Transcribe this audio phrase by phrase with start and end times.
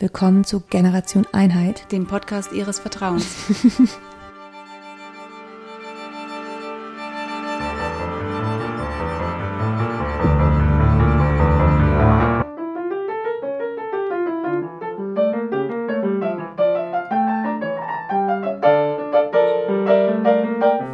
[0.00, 3.26] Willkommen zu Generation Einheit, dem Podcast Ihres Vertrauens.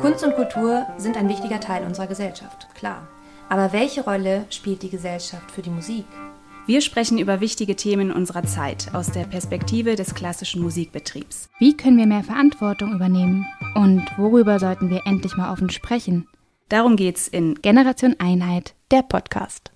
[0.00, 3.06] Kunst und Kultur sind ein wichtiger Teil unserer Gesellschaft, klar.
[3.50, 6.06] Aber welche Rolle spielt die Gesellschaft für die Musik?
[6.66, 11.50] Wir sprechen über wichtige Themen unserer Zeit aus der Perspektive des klassischen Musikbetriebs.
[11.58, 13.44] Wie können wir mehr Verantwortung übernehmen?
[13.74, 16.26] Und worüber sollten wir endlich mal offen sprechen?
[16.70, 19.72] Darum geht's in Generation Einheit, der Podcast.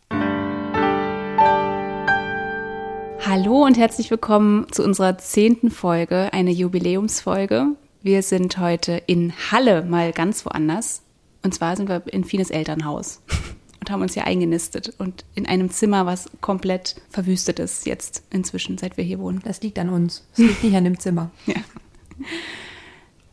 [3.20, 7.66] Hallo und herzlich willkommen zu unserer zehnten Folge, eine Jubiläumsfolge.
[8.01, 11.02] Wir sind heute in Halle, mal ganz woanders.
[11.45, 13.20] Und zwar sind wir in Fines Elternhaus
[13.88, 18.77] und haben uns hier eingenistet und in einem Zimmer, was komplett verwüstet ist jetzt inzwischen,
[18.77, 19.41] seit wir hier wohnen.
[19.45, 20.24] Das liegt an uns.
[20.33, 21.30] Das liegt nicht an dem Zimmer.
[21.46, 21.55] Ja.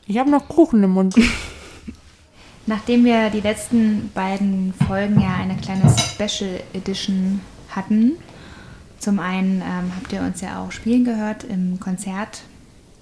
[0.08, 1.16] Ich habe noch Kuchen im Mund.
[2.68, 8.12] Nachdem wir die letzten beiden Folgen ja eine kleine Special Edition hatten,
[9.00, 12.44] zum einen ähm, habt ihr uns ja auch spielen gehört im Konzert,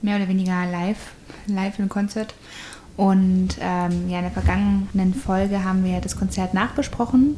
[0.02, 1.12] mehr oder weniger live,
[1.48, 2.34] live im Konzert.
[2.96, 7.38] Und ähm, ja, in der vergangenen Folge haben wir das Konzert nachbesprochen.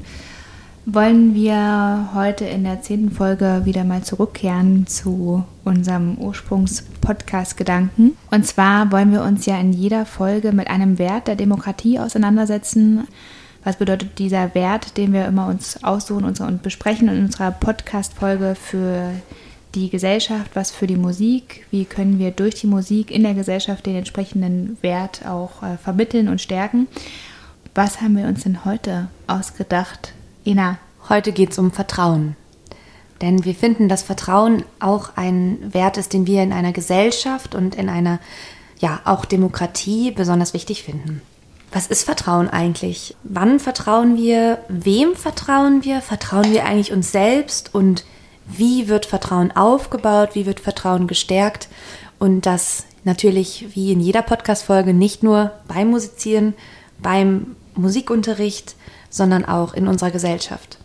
[0.88, 8.16] Wollen wir heute in der zehnten Folge wieder mal zurückkehren zu unserem Ursprungs-Podcast-Gedanken.
[8.30, 13.08] Und zwar wollen wir uns ja in jeder Folge mit einem Wert der Demokratie auseinandersetzen.
[13.64, 19.10] Was bedeutet dieser Wert, den wir immer uns aussuchen und besprechen in unserer Podcast-Folge für
[19.10, 19.45] die
[19.90, 23.96] Gesellschaft, was für die Musik, wie können wir durch die Musik in der Gesellschaft den
[23.96, 26.88] entsprechenden Wert auch äh, vermitteln und stärken.
[27.74, 30.14] Was haben wir uns denn heute ausgedacht,
[30.46, 30.78] Ina?
[31.10, 32.36] Heute geht es um Vertrauen.
[33.22, 37.76] Denn wir finden, dass Vertrauen auch ein Wert ist, den wir in einer Gesellschaft und
[37.76, 38.20] in einer,
[38.80, 41.22] ja, auch Demokratie besonders wichtig finden.
[41.72, 43.16] Was ist Vertrauen eigentlich?
[43.24, 44.60] Wann vertrauen wir?
[44.70, 46.02] Wem vertrauen wir?
[46.02, 47.76] Vertrauen wir eigentlich uns selbst?
[47.76, 48.06] Und
[48.48, 51.68] wie wird Vertrauen aufgebaut, wie wird Vertrauen gestärkt
[52.20, 56.54] und das natürlich wie in jeder Podcast-Folge nicht nur beim Musizieren,
[57.00, 58.76] beim Musikunterricht,
[59.10, 60.80] sondern auch in unserer Gesellschaft.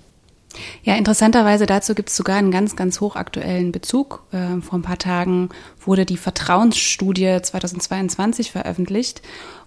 [0.83, 4.25] Ja, interessanterweise dazu gibt es sogar einen ganz, ganz hochaktuellen Bezug.
[4.33, 5.51] Äh, vor ein paar Tagen
[5.85, 9.23] wurde die Vertrauensstudie 2022 veröffentlicht.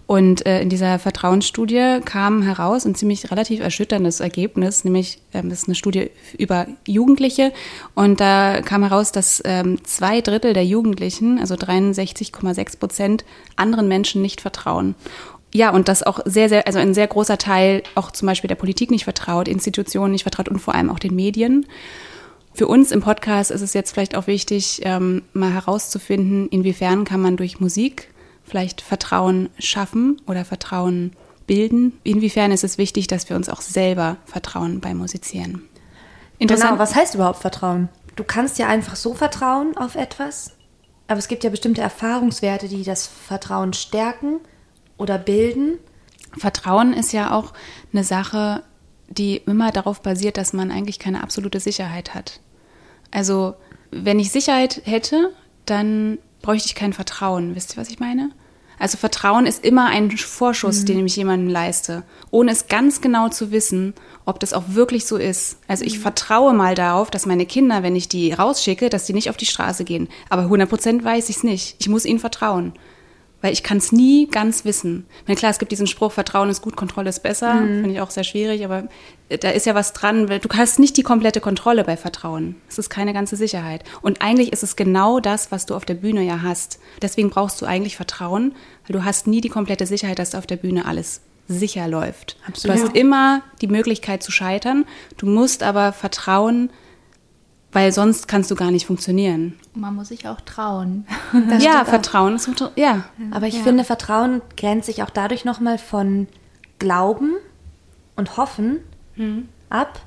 [0.06, 5.60] Und äh, in dieser Vertrauensstudie kam heraus ein ziemlich relativ erschütterndes Ergebnis, nämlich ähm, das
[5.60, 7.52] ist eine Studie über Jugendliche
[7.94, 13.24] und da kam heraus, dass ähm, zwei Drittel der Jugendlichen, also 63,6 Prozent,
[13.56, 14.94] anderen Menschen nicht vertrauen.
[15.56, 18.56] Ja, und dass auch sehr, sehr, also ein sehr großer Teil auch zum Beispiel der
[18.56, 21.66] Politik nicht vertraut, Institutionen nicht vertraut und vor allem auch den Medien.
[22.52, 27.20] Für uns im Podcast ist es jetzt vielleicht auch wichtig, ähm, mal herauszufinden, inwiefern kann
[27.20, 28.08] man durch Musik
[28.42, 31.12] vielleicht Vertrauen schaffen oder Vertrauen
[31.46, 31.92] bilden.
[32.02, 35.62] Inwiefern ist es wichtig, dass wir uns auch selber vertrauen beim Musizieren?
[36.40, 37.88] Genau, was heißt überhaupt Vertrauen?
[38.16, 40.50] Du kannst ja einfach so vertrauen auf etwas,
[41.06, 44.40] aber es gibt ja bestimmte Erfahrungswerte, die das Vertrauen stärken
[44.96, 45.78] oder bilden.
[46.36, 47.52] Vertrauen ist ja auch
[47.92, 48.62] eine Sache,
[49.08, 52.40] die immer darauf basiert, dass man eigentlich keine absolute Sicherheit hat.
[53.10, 53.54] Also,
[53.90, 55.32] wenn ich Sicherheit hätte,
[55.66, 57.54] dann bräuchte ich kein Vertrauen.
[57.54, 58.30] Wisst ihr, was ich meine?
[58.76, 60.86] Also Vertrauen ist immer ein Vorschuss, mhm.
[60.86, 62.02] den ich jemandem leiste,
[62.32, 63.94] ohne es ganz genau zu wissen,
[64.24, 65.58] ob das auch wirklich so ist.
[65.68, 66.02] Also ich mhm.
[66.02, 69.46] vertraue mal darauf, dass meine Kinder, wenn ich die rausschicke, dass die nicht auf die
[69.46, 70.08] Straße gehen.
[70.28, 71.76] Aber 100 Prozent weiß ich es nicht.
[71.78, 72.72] Ich muss ihnen vertrauen
[73.44, 75.04] weil ich kann es nie ganz wissen.
[75.20, 77.82] Ich meine, klar, es gibt diesen Spruch, Vertrauen ist gut, Kontrolle ist besser, mhm.
[77.82, 78.88] finde ich auch sehr schwierig, aber
[79.28, 82.56] äh, da ist ja was dran, du hast nicht die komplette Kontrolle bei Vertrauen.
[82.70, 83.84] Es ist keine ganze Sicherheit.
[84.00, 86.78] Und eigentlich ist es genau das, was du auf der Bühne ja hast.
[87.02, 88.54] Deswegen brauchst du eigentlich Vertrauen,
[88.86, 92.38] weil du hast nie die komplette Sicherheit, dass auf der Bühne alles sicher läuft.
[92.48, 92.78] Absolut.
[92.78, 94.86] Du hast immer die Möglichkeit zu scheitern,
[95.18, 96.70] du musst aber vertrauen,
[97.74, 99.58] weil sonst kannst du gar nicht funktionieren.
[99.74, 101.06] Man muss sich auch trauen.
[101.58, 103.04] ja, Vertrauen ist ja.
[103.32, 103.62] Aber ich ja.
[103.62, 106.28] finde, Vertrauen grenzt sich auch dadurch nochmal von
[106.78, 107.32] Glauben
[108.16, 108.78] und Hoffen
[109.16, 109.48] mhm.
[109.70, 110.00] ab.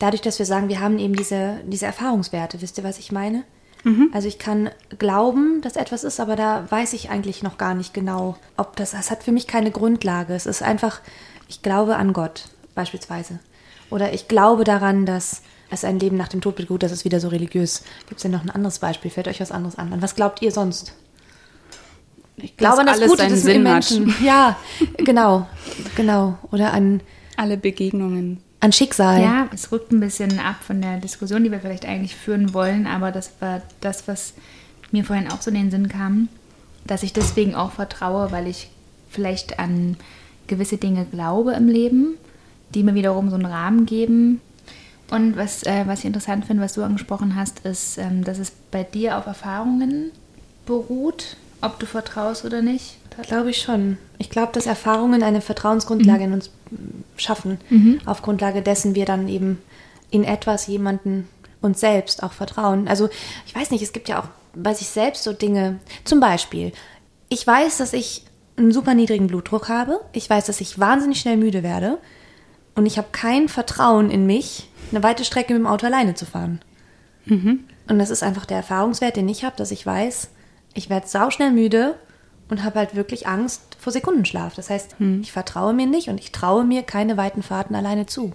[0.00, 2.60] Dadurch, dass wir sagen, wir haben eben diese, diese Erfahrungswerte.
[2.60, 3.44] Wisst ihr, was ich meine?
[3.84, 4.10] Mhm.
[4.12, 7.94] Also ich kann glauben, dass etwas ist, aber da weiß ich eigentlich noch gar nicht
[7.94, 10.34] genau, ob das, das hat für mich keine Grundlage.
[10.34, 11.00] Es ist einfach,
[11.46, 13.38] ich glaube an Gott beispielsweise.
[13.90, 17.20] Oder ich glaube daran, dass es ein Leben nach dem Tod gut, das ist wieder
[17.20, 17.82] so religiös.
[18.08, 19.10] Gibt es denn noch ein anderes Beispiel?
[19.10, 19.92] Fällt euch was anderes an?
[19.92, 20.92] An was glaubt ihr sonst?
[22.36, 24.12] Ich glaube an das alles Gute des Sinn Menschen.
[24.12, 24.20] Hat.
[24.24, 24.56] Ja,
[24.98, 25.46] genau,
[25.96, 26.38] genau.
[26.52, 27.00] Oder an
[27.36, 29.22] alle Begegnungen an Schicksal.
[29.22, 32.86] Ja, es rückt ein bisschen ab von der Diskussion, die wir vielleicht eigentlich führen wollen,
[32.86, 34.34] aber das war das, was
[34.90, 36.28] mir vorhin auch so in den Sinn kam,
[36.84, 38.70] dass ich deswegen auch vertraue, weil ich
[39.10, 39.96] vielleicht an
[40.46, 42.14] gewisse Dinge glaube im Leben,
[42.74, 44.40] die mir wiederum so einen Rahmen geben.
[45.10, 48.50] Und was, äh, was ich interessant finde, was du angesprochen hast, ist, ähm, dass es
[48.70, 50.10] bei dir auf Erfahrungen
[50.66, 52.98] beruht, ob du vertraust oder nicht.
[53.22, 53.96] Glaube ich schon.
[54.18, 56.26] Ich glaube, dass Erfahrungen eine Vertrauensgrundlage mhm.
[56.26, 56.50] in uns
[57.16, 58.00] schaffen, mhm.
[58.04, 59.62] auf Grundlage dessen wir dann eben
[60.10, 61.26] in etwas jemanden
[61.62, 62.88] uns selbst auch vertrauen.
[62.88, 63.08] Also
[63.46, 65.78] ich weiß nicht, es gibt ja auch bei sich selbst so Dinge.
[66.04, 66.72] Zum Beispiel,
[67.28, 68.22] ich weiß, dass ich
[68.56, 70.00] einen super niedrigen Blutdruck habe.
[70.12, 71.98] Ich weiß, dass ich wahnsinnig schnell müde werde.
[72.74, 76.26] Und ich habe kein Vertrauen in mich, eine weite Strecke mit dem Auto alleine zu
[76.26, 76.60] fahren.
[77.24, 77.64] Mhm.
[77.88, 80.28] Und das ist einfach der Erfahrungswert, den ich habe, dass ich weiß,
[80.74, 81.94] ich werde sauschnell müde
[82.48, 84.54] und habe halt wirklich Angst vor Sekundenschlaf.
[84.54, 85.20] Das heißt, mhm.
[85.22, 88.34] ich vertraue mir nicht und ich traue mir keine weiten Fahrten alleine zu.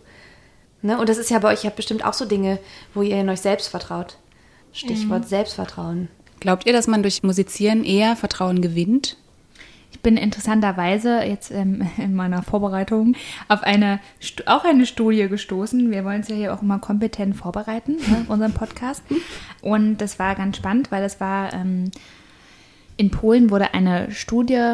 [0.81, 1.00] Ne?
[1.00, 2.59] Und das ist ja bei euch ja bestimmt auch so Dinge,
[2.94, 4.18] wo ihr in euch selbst vertraut.
[4.74, 5.27] Stichwort mhm.
[5.27, 6.07] Selbstvertrauen.
[6.39, 9.18] Glaubt ihr, dass man durch Musizieren eher Vertrauen gewinnt?
[9.91, 13.15] Ich bin interessanterweise jetzt ähm, in meiner Vorbereitung
[13.47, 13.99] auf eine
[14.45, 15.91] auch eine Studie gestoßen.
[15.91, 19.03] Wir wollen es ja hier auch immer kompetent vorbereiten, ne, unseren Podcast.
[19.61, 21.91] Und das war ganz spannend, weil das war ähm,
[22.97, 24.73] in Polen wurde eine Studie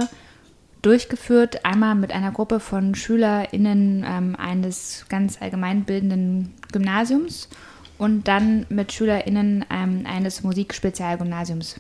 [0.82, 7.50] durchgeführt, einmal mit einer Gruppe von SchülerInnen ähm, eines ganz allgemeinbildenden Gymnasiums
[7.98, 11.80] und dann mit SchülerInnen ähm, eines Musikspezialgymnasiums.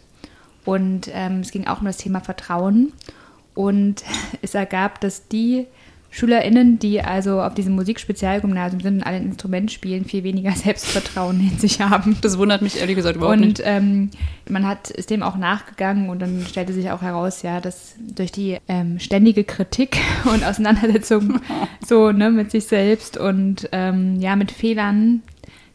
[0.65, 2.91] Und ähm, es ging auch um das Thema Vertrauen.
[3.57, 4.03] Und
[4.43, 5.65] es ergab, dass die
[6.09, 11.39] SchülerInnen, die also auf diesem Musikspezialgymnasium sind und alle ein Instrument spielen, viel weniger Selbstvertrauen
[11.39, 12.17] in sich haben.
[12.21, 13.59] Das wundert mich ehrlich gesagt überhaupt und, nicht.
[13.59, 14.09] Und ähm,
[14.47, 18.31] man hat, ist dem auch nachgegangen und dann stellte sich auch heraus, ja, dass durch
[18.31, 19.97] die ähm, ständige Kritik
[20.31, 21.41] und Auseinandersetzung
[21.85, 25.23] so ne, mit sich selbst und ähm, ja, mit Fehlern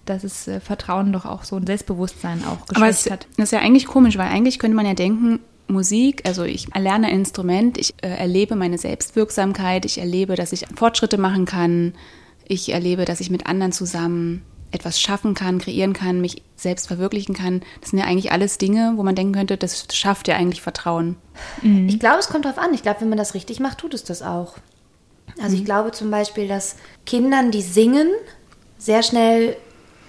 [0.05, 3.29] dass es äh, Vertrauen doch auch so ein Selbstbewusstsein auch geschwächt hat.
[3.37, 5.38] Das ist ja eigentlich komisch, weil eigentlich könnte man ja denken,
[5.72, 10.66] Musik, also ich erlerne ein Instrument, ich äh, erlebe meine Selbstwirksamkeit, ich erlebe, dass ich
[10.74, 11.94] Fortschritte machen kann,
[12.46, 14.42] ich erlebe, dass ich mit anderen zusammen
[14.72, 17.60] etwas schaffen kann, kreieren kann, mich selbst verwirklichen kann.
[17.80, 21.16] Das sind ja eigentlich alles Dinge, wo man denken könnte, das schafft ja eigentlich Vertrauen.
[21.60, 21.88] Mhm.
[21.88, 22.72] Ich glaube, es kommt darauf an.
[22.72, 24.56] Ich glaube, wenn man das richtig macht, tut es das auch.
[25.38, 25.60] Also mhm.
[25.60, 28.08] ich glaube zum Beispiel, dass Kindern, die singen,
[28.78, 29.56] sehr schnell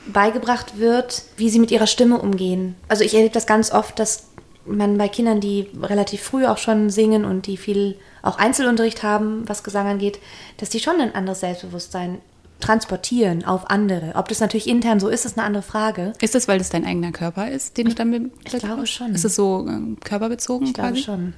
[0.08, 2.76] beigebracht wird, wie sie mit ihrer Stimme umgehen.
[2.88, 4.28] Also ich erlebe das ganz oft, dass
[4.66, 9.48] man bei Kindern, die relativ früh auch schon singen und die viel auch Einzelunterricht haben,
[9.48, 10.20] was Gesang angeht,
[10.58, 12.20] dass die schon ein anderes Selbstbewusstsein
[12.60, 14.14] transportieren auf andere.
[14.16, 16.14] Ob das natürlich intern so ist, ist eine andere Frage.
[16.22, 19.14] Ist das, weil das dein eigener Körper ist, den du dann mit Ich glaube schon.
[19.14, 20.68] Ist es so äh, körperbezogen?
[20.68, 21.02] Ich quasi?
[21.02, 21.34] glaube schon.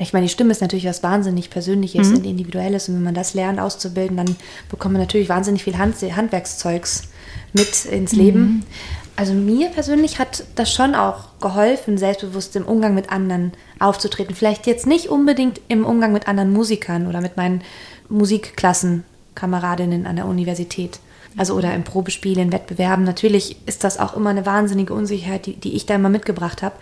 [0.00, 2.16] Ich meine, die Stimme ist natürlich was wahnsinnig Persönliches mhm.
[2.16, 4.36] und Individuelles und wenn man das lernt auszubilden, dann
[4.70, 7.08] bekommt man natürlich wahnsinnig viel Hand Handwerkszeugs
[7.52, 8.40] mit ins Leben.
[8.40, 8.62] Mhm.
[9.18, 13.50] Also mir persönlich hat das schon auch geholfen, selbstbewusst im Umgang mit anderen
[13.80, 14.36] aufzutreten.
[14.36, 17.62] Vielleicht jetzt nicht unbedingt im Umgang mit anderen Musikern oder mit meinen
[18.08, 21.00] Musikklassenkameradinnen an der Universität.
[21.36, 23.04] Also oder im Probespiel, in Wettbewerben.
[23.04, 26.76] Natürlich ist das auch immer eine wahnsinnige Unsicherheit, die, die ich da immer mitgebracht habe.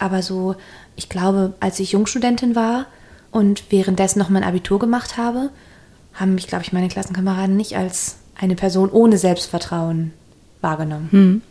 [0.00, 0.56] Aber so,
[0.96, 2.88] ich glaube, als ich Jungstudentin war
[3.30, 5.48] und währenddessen noch mein Abitur gemacht habe,
[6.12, 10.12] haben mich, glaube ich, meine Klassenkameraden nicht als eine Person ohne Selbstvertrauen
[10.60, 11.08] wahrgenommen.
[11.10, 11.42] Hm.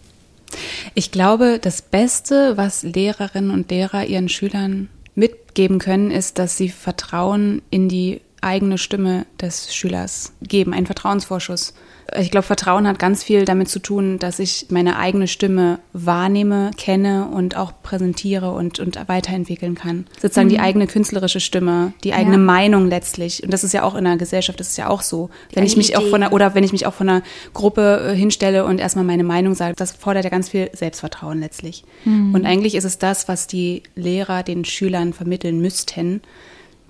[0.95, 6.69] Ich glaube, das Beste, was Lehrerinnen und Lehrer ihren Schülern mitgeben können, ist, dass sie
[6.69, 11.73] Vertrauen in die eigene Stimme des Schülers geben, einen Vertrauensvorschuss.
[12.17, 16.71] Ich glaube, Vertrauen hat ganz viel damit zu tun, dass ich meine eigene Stimme wahrnehme,
[16.75, 20.07] kenne und auch präsentiere und, und weiterentwickeln kann.
[20.19, 20.53] Sozusagen mhm.
[20.53, 22.41] die eigene künstlerische Stimme, die eigene ja.
[22.41, 23.43] Meinung letztlich.
[23.43, 25.29] Und das ist ja auch in der Gesellschaft, das ist ja auch so.
[25.51, 25.97] Die wenn ich mich Idee.
[25.97, 27.21] auch von einer, oder wenn ich mich auch von einer
[27.53, 31.83] Gruppe äh, hinstelle und erstmal meine Meinung sage, das fordert ja ganz viel Selbstvertrauen letztlich.
[32.05, 32.33] Mhm.
[32.33, 36.21] Und eigentlich ist es das, was die Lehrer den Schülern vermitteln müssten.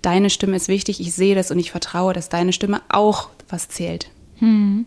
[0.02, 3.70] Deine Stimme ist wichtig, ich sehe das und ich vertraue, dass deine Stimme auch was
[3.70, 4.10] zählt.
[4.40, 4.86] Hm.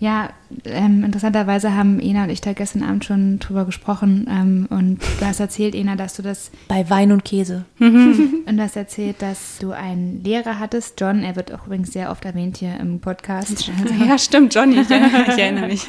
[0.00, 0.30] Ja,
[0.64, 5.26] ähm, interessanterweise haben Ena und ich da gestern Abend schon drüber gesprochen ähm, und du
[5.26, 6.52] hast erzählt, Ena, dass du das...
[6.68, 7.64] Bei Wein und Käse.
[7.80, 12.12] und du hast erzählt, dass du einen Lehrer hattest, John, er wird auch übrigens sehr
[12.12, 13.68] oft erwähnt hier im Podcast.
[14.08, 15.84] ja, stimmt, Johnny, ich, ich erinnere mich.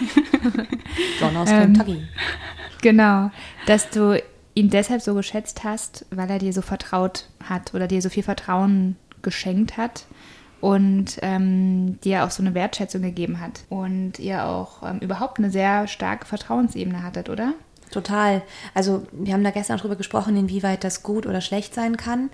[1.21, 2.01] John aus ähm, Kentucky.
[2.81, 3.29] Genau,
[3.67, 4.19] dass du
[4.55, 8.23] ihn deshalb so geschätzt hast, weil er dir so vertraut hat oder dir so viel
[8.23, 10.05] Vertrauen geschenkt hat
[10.61, 15.51] und ähm, dir auch so eine Wertschätzung gegeben hat und ihr auch ähm, überhaupt eine
[15.51, 17.53] sehr starke Vertrauensebene hattet, oder?
[17.91, 18.43] Total.
[18.73, 22.29] Also wir haben da gestern darüber gesprochen, inwieweit das gut oder schlecht sein kann,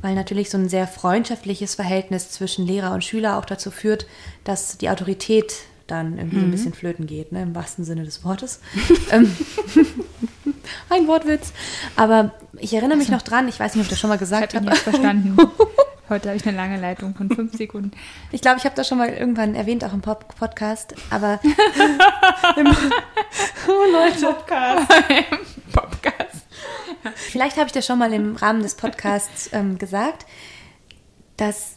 [0.00, 4.06] weil natürlich so ein sehr freundschaftliches Verhältnis zwischen Lehrer und Schüler auch dazu führt,
[4.44, 5.54] dass die Autorität
[5.86, 8.60] dann irgendwie so ein bisschen flöten geht, ne, im wahrsten Sinne des Wortes.
[9.10, 9.34] Ähm,
[10.88, 11.52] ein Wortwitz.
[11.96, 14.20] Aber ich erinnere mich noch dran, ich weiß nicht, ob ich das schon mal Ich
[14.20, 14.76] gesagt habe ihn habe.
[14.76, 15.36] jetzt verstanden.
[16.08, 17.90] Heute habe ich eine lange Leitung von fünf Sekunden.
[18.30, 20.94] Ich glaube, ich habe das schon mal irgendwann erwähnt, auch im Pop Podcast.
[21.10, 21.40] Aber
[23.68, 24.88] oh Leute, Podcast.
[25.72, 26.46] Podcast.
[27.14, 30.26] vielleicht habe ich das schon mal im Rahmen des Podcasts ähm, gesagt,
[31.36, 31.76] dass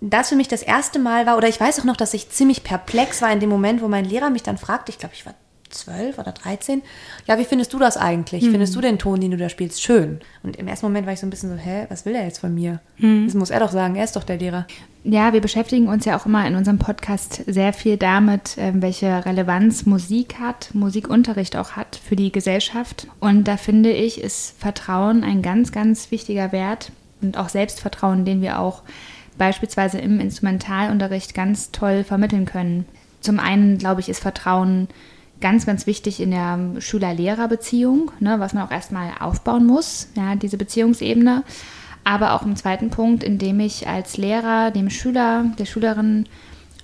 [0.00, 2.64] das für mich das erste Mal war, oder ich weiß auch noch, dass ich ziemlich
[2.64, 5.34] perplex war in dem Moment, wo mein Lehrer mich dann fragte, ich glaube, ich war
[5.70, 6.82] zwölf oder 13,
[7.26, 8.42] ja, wie findest du das eigentlich?
[8.50, 10.20] Findest du den Ton, den du da spielst, schön?
[10.42, 12.40] Und im ersten Moment war ich so ein bisschen so, hä, was will er jetzt
[12.40, 12.80] von mir?
[13.26, 14.66] Das muss er doch sagen, er ist doch der Lehrer.
[15.04, 19.24] Ja, wir beschäftigen uns ja auch immer in unserem Podcast sehr viel damit, ähm, welche
[19.24, 23.06] Relevanz Musik hat, Musikunterricht auch hat für die Gesellschaft.
[23.18, 26.92] Und da finde ich, ist Vertrauen ein ganz, ganz wichtiger Wert
[27.22, 28.82] und auch Selbstvertrauen, den wir auch
[29.38, 32.86] beispielsweise im Instrumentalunterricht ganz toll vermitteln können.
[33.20, 34.88] Zum einen, glaube ich, ist Vertrauen
[35.40, 40.58] ganz, ganz wichtig in der Schüler-Lehrer-Beziehung, ne, was man auch erstmal aufbauen muss, ja, diese
[40.58, 41.42] Beziehungsebene.
[42.04, 46.26] Aber auch im zweiten Punkt, indem ich als Lehrer dem Schüler, der Schülerin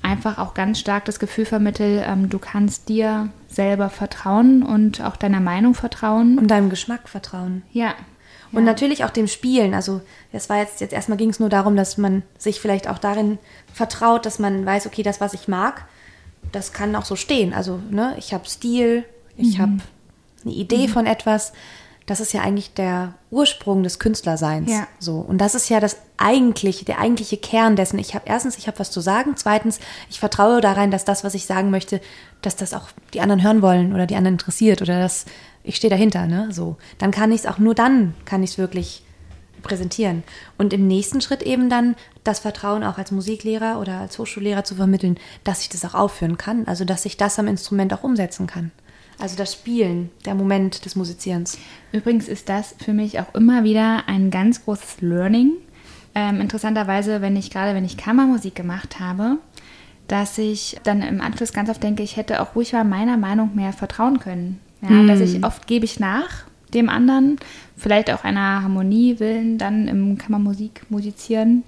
[0.02, 5.16] einfach auch ganz stark das Gefühl vermittel, ähm, du kannst dir selber vertrauen und auch
[5.16, 6.38] deiner Meinung vertrauen.
[6.38, 7.62] Und deinem Geschmack vertrauen.
[7.72, 7.94] ja.
[8.52, 9.74] Und natürlich auch dem Spielen.
[9.74, 10.00] Also
[10.32, 13.38] das war jetzt, jetzt erstmal ging es nur darum, dass man sich vielleicht auch darin
[13.72, 15.86] vertraut, dass man weiß, okay, das, was ich mag,
[16.52, 17.52] das kann auch so stehen.
[17.52, 19.04] Also, ne, ich habe Stil,
[19.36, 19.78] ich habe
[20.44, 21.52] eine Idee von etwas.
[22.06, 24.70] Das ist ja eigentlich der Ursprung des Künstlerseins.
[24.70, 24.86] Ja.
[25.00, 25.16] So.
[25.16, 27.98] Und das ist ja das eigentliche, der eigentliche Kern dessen.
[27.98, 29.32] Ich habe erstens, ich habe was zu sagen.
[29.34, 32.00] Zweitens, ich vertraue da rein, dass das, was ich sagen möchte,
[32.42, 35.24] dass das auch die anderen hören wollen oder die anderen interessiert oder dass
[35.66, 36.48] ich stehe dahinter, ne?
[36.52, 36.76] So.
[36.98, 39.02] Dann kann ich es auch nur dann, kann ich es wirklich
[39.62, 40.22] präsentieren.
[40.58, 44.76] Und im nächsten Schritt eben dann das Vertrauen auch als Musiklehrer oder als Hochschullehrer zu
[44.76, 46.66] vermitteln, dass ich das auch aufführen kann.
[46.66, 48.70] Also dass ich das am Instrument auch umsetzen kann.
[49.18, 51.58] Also das Spielen, der Moment des Musizierens.
[51.90, 55.52] Übrigens ist das für mich auch immer wieder ein ganz großes Learning.
[56.14, 59.38] Ähm, interessanterweise, wenn ich gerade, wenn ich Kammermusik gemacht habe,
[60.06, 63.56] dass ich dann im Anschluss ganz oft denke, ich hätte auch ruhig mal meiner Meinung
[63.56, 64.60] mehr vertrauen können.
[64.88, 67.38] Ja, Dass ich oft gebe ich nach dem anderen,
[67.76, 71.64] vielleicht auch einer Harmonie willen, dann im Kammermusik musizieren.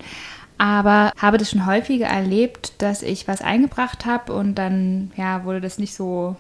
[0.58, 5.60] Aber habe das schon häufiger erlebt, dass ich was eingebracht habe und dann ja, wurde
[5.60, 6.34] das nicht so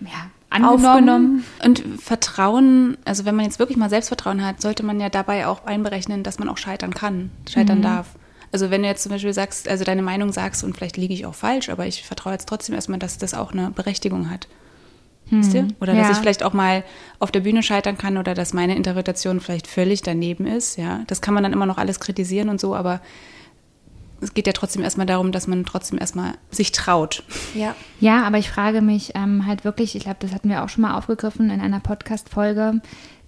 [0.00, 0.86] ja, angenommen.
[0.86, 1.44] Aufgenommen.
[1.64, 5.64] Und Vertrauen, also wenn man jetzt wirklich mal Selbstvertrauen hat, sollte man ja dabei auch
[5.64, 8.08] einberechnen, dass man auch scheitern kann, scheitern darf.
[8.52, 11.24] Also wenn du jetzt zum Beispiel sagst, also deine Meinung sagst und vielleicht liege ich
[11.24, 14.48] auch falsch, aber ich vertraue jetzt trotzdem erstmal, dass das auch eine Berechtigung hat.
[15.30, 15.68] Wisst ihr?
[15.80, 16.12] Oder dass Ja.
[16.12, 16.82] ich vielleicht auch mal
[17.20, 20.76] auf der Bühne scheitern kann oder dass meine Interpretation vielleicht völlig daneben ist.
[20.76, 23.00] Ja, das kann man dann immer noch alles kritisieren und so, aber
[24.20, 27.22] es geht ja trotzdem erstmal darum, dass man trotzdem erstmal sich traut.
[27.54, 27.74] Ja.
[28.00, 30.82] Ja, aber ich frage mich ähm, halt wirklich, ich glaube, das hatten wir auch schon
[30.82, 32.82] mal aufgegriffen in einer Podcast-Folge,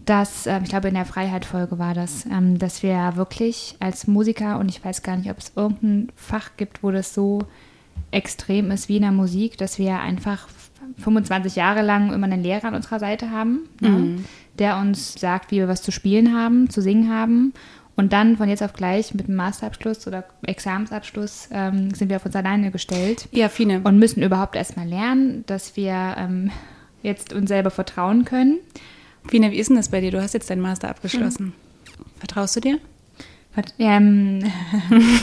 [0.05, 4.59] dass, ähm, ich glaube, in der Freiheit-Folge war das, ähm, dass wir wirklich als Musiker,
[4.59, 7.39] und ich weiß gar nicht, ob es irgendein Fach gibt, wo das so
[8.11, 10.49] extrem ist wie in der Musik, dass wir einfach
[10.99, 14.19] 25 Jahre lang immer einen Lehrer an unserer Seite haben, ne,
[14.59, 17.53] der uns sagt, wie wir was zu spielen haben, zu singen haben.
[17.95, 22.25] Und dann von jetzt auf gleich mit einem Masterabschluss oder Examensabschluss ähm, sind wir auf
[22.25, 23.83] uns alleine gestellt Ja, Fine.
[23.85, 26.51] und müssen überhaupt erstmal lernen, dass wir ähm,
[27.03, 28.59] jetzt uns selber vertrauen können.
[29.29, 30.11] Fine, wie ist denn das bei dir?
[30.11, 31.53] Du hast jetzt deinen Master abgeschlossen.
[32.19, 32.79] Vertraust du dir?
[33.55, 34.43] Vert- Ähm,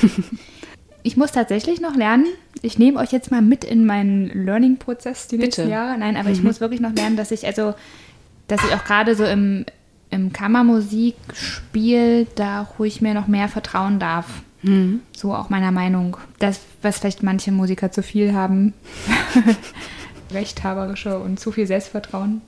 [1.03, 2.25] ich muss tatsächlich noch lernen.
[2.62, 5.72] Ich nehme euch jetzt mal mit in meinen Learning-Prozess die nächsten Bitte.
[5.72, 5.98] Jahre.
[5.98, 7.74] Nein, aber ich muss wirklich noch lernen, dass ich also,
[8.48, 9.65] dass ich auch gerade so im,
[10.10, 14.25] im Kammermusikspiel da ruhig mir noch mehr vertrauen darf.
[15.15, 16.18] So auch meiner Meinung.
[16.39, 18.74] Das, was vielleicht manche Musiker zu viel haben.
[20.32, 22.41] Rechthaberische und zu viel Selbstvertrauen.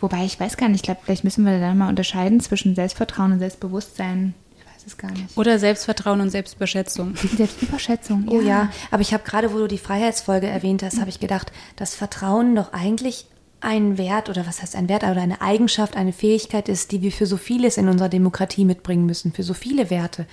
[0.00, 3.32] Wobei ich weiß gar nicht, ich glaube, vielleicht müssen wir dann mal unterscheiden zwischen Selbstvertrauen
[3.32, 4.34] und Selbstbewusstsein.
[4.82, 5.36] Weiß es gar nicht.
[5.36, 7.14] Oder Selbstvertrauen und Selbstüberschätzung?
[7.36, 8.26] Selbstüberschätzung.
[8.28, 11.52] Oh ja, aber ich habe gerade, wo du die Freiheitsfolge erwähnt hast, habe ich gedacht,
[11.76, 13.26] dass Vertrauen doch eigentlich
[13.60, 17.12] ein Wert oder was heißt ein Wert oder eine Eigenschaft, eine Fähigkeit ist, die wir
[17.12, 20.26] für so vieles in unserer Demokratie mitbringen müssen, für so viele Werte.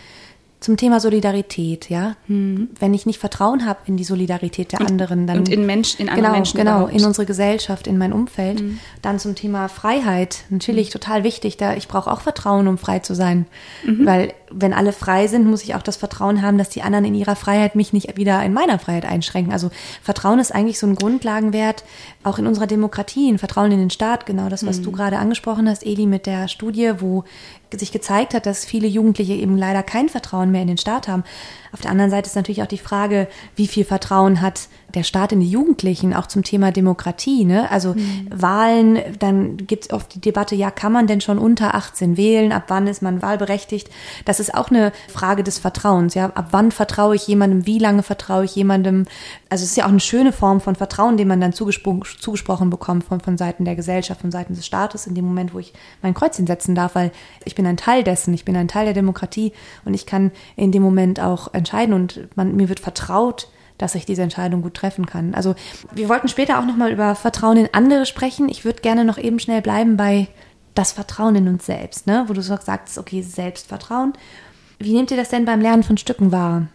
[0.59, 2.15] Zum Thema Solidarität, ja.
[2.27, 6.09] Wenn ich nicht Vertrauen habe in die Solidarität der anderen, dann und in Mensch- in
[6.09, 6.93] andere genau, Menschen genau, überhaupt.
[6.99, 8.61] in unsere Gesellschaft, in mein Umfeld.
[9.01, 11.55] Dann zum Thema Freiheit, natürlich total wichtig.
[11.55, 13.45] Da ich brauche auch Vertrauen, um frei zu sein,
[13.85, 17.15] weil wenn alle frei sind, muss ich auch das Vertrauen haben, dass die anderen in
[17.15, 19.53] ihrer Freiheit mich nicht wieder in meiner Freiheit einschränken.
[19.53, 19.69] Also
[20.01, 21.83] Vertrauen ist eigentlich so ein Grundlagenwert,
[22.23, 24.25] auch in unserer Demokratie, ein Vertrauen in den Staat.
[24.25, 27.23] Genau das, was du gerade angesprochen hast, Eli, mit der Studie, wo
[27.77, 31.23] sich gezeigt hat, dass viele Jugendliche eben leider kein Vertrauen mehr in den Staat haben.
[31.71, 35.31] Auf der anderen Seite ist natürlich auch die Frage, wie viel Vertrauen hat der Staat
[35.31, 37.45] in die Jugendlichen, auch zum Thema Demokratie.
[37.45, 37.69] Ne?
[37.71, 38.27] Also mhm.
[38.31, 42.51] Wahlen, dann gibt es oft die Debatte, ja, kann man denn schon unter 18 wählen?
[42.51, 43.89] Ab wann ist man wahlberechtigt?
[44.25, 46.13] Das ist auch eine Frage des Vertrauens.
[46.15, 46.31] Ja?
[46.33, 47.65] Ab wann vertraue ich jemandem?
[47.65, 49.05] Wie lange vertraue ich jemandem?
[49.49, 52.69] Also es ist ja auch eine schöne Form von Vertrauen, den man dann zugespro zugesprochen
[52.69, 55.73] bekommt von, von Seiten der Gesellschaft, von Seiten des Staates, in dem Moment, wo ich
[56.01, 57.11] mein Kreuzchen setzen darf, weil
[57.45, 59.53] ich bin ein Teil dessen, ich bin ein Teil der Demokratie
[59.85, 63.49] und ich kann in dem Moment auch entscheiden und man, mir wird vertraut,
[63.79, 65.33] dass ich diese Entscheidung gut treffen kann.
[65.33, 65.55] Also
[65.91, 68.47] wir wollten später auch nochmal über Vertrauen in andere sprechen.
[68.49, 70.27] Ich würde gerne noch eben schnell bleiben bei
[70.75, 72.25] das Vertrauen in uns selbst, ne?
[72.27, 74.13] wo du so sagst, okay, Selbstvertrauen.
[74.77, 76.67] Wie nehmt ihr das denn beim Lernen von Stücken wahr?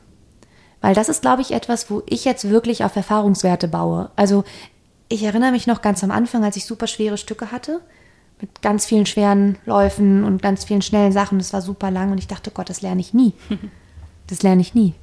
[0.81, 4.11] Weil das ist, glaube ich, etwas, wo ich jetzt wirklich auf Erfahrungswerte baue.
[4.17, 4.45] Also
[5.09, 7.81] ich erinnere mich noch ganz am Anfang, als ich super schwere Stücke hatte,
[8.41, 11.39] mit ganz vielen schweren Läufen und ganz vielen schnellen Sachen.
[11.39, 13.35] Das war super lang und ich dachte, Gott, das lerne ich nie.
[14.27, 14.95] Das lerne ich nie.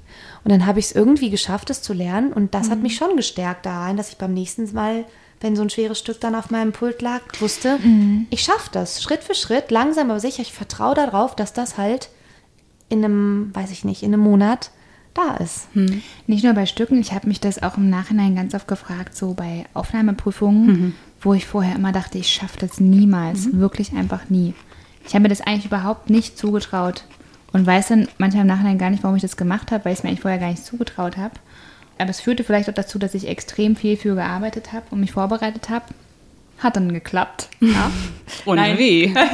[0.44, 2.72] Und dann habe ich es irgendwie geschafft, es zu lernen und das mhm.
[2.72, 5.06] hat mich schon gestärkt daran, dass ich beim nächsten Mal,
[5.40, 8.28] wenn so ein schweres Stück dann auf meinem Pult lag, wusste, mhm.
[8.30, 10.42] ich schaffe das, Schritt für Schritt, langsam aber sicher.
[10.42, 12.10] Ich vertraue darauf, dass das halt
[12.90, 14.72] in einem, weiß ich nicht, in einem Monat
[15.14, 15.68] da ist.
[15.74, 16.02] Hm.
[16.28, 19.34] Nicht nur bei Stücken, ich habe mich das auch im Nachhinein ganz oft gefragt, so
[19.34, 20.94] bei Aufnahmeprüfungen, mhm.
[21.20, 23.60] wo ich vorher immer dachte, ich schaffe das niemals, mhm.
[23.60, 24.54] wirklich einfach nie.
[25.06, 27.04] Ich habe mir das eigentlich überhaupt nicht zugetraut
[27.54, 30.00] und weiß dann manchmal im Nachhinein gar nicht, warum ich das gemacht habe, weil ich
[30.00, 31.34] es mir eigentlich vorher gar nicht zugetraut habe.
[31.98, 35.12] Aber es führte vielleicht auch dazu, dass ich extrem viel für gearbeitet habe und mich
[35.12, 35.86] vorbereitet habe.
[36.60, 37.50] Hat dann geklappt.
[37.60, 37.92] Ja.
[38.46, 38.78] und Nein.
[38.78, 39.14] wie?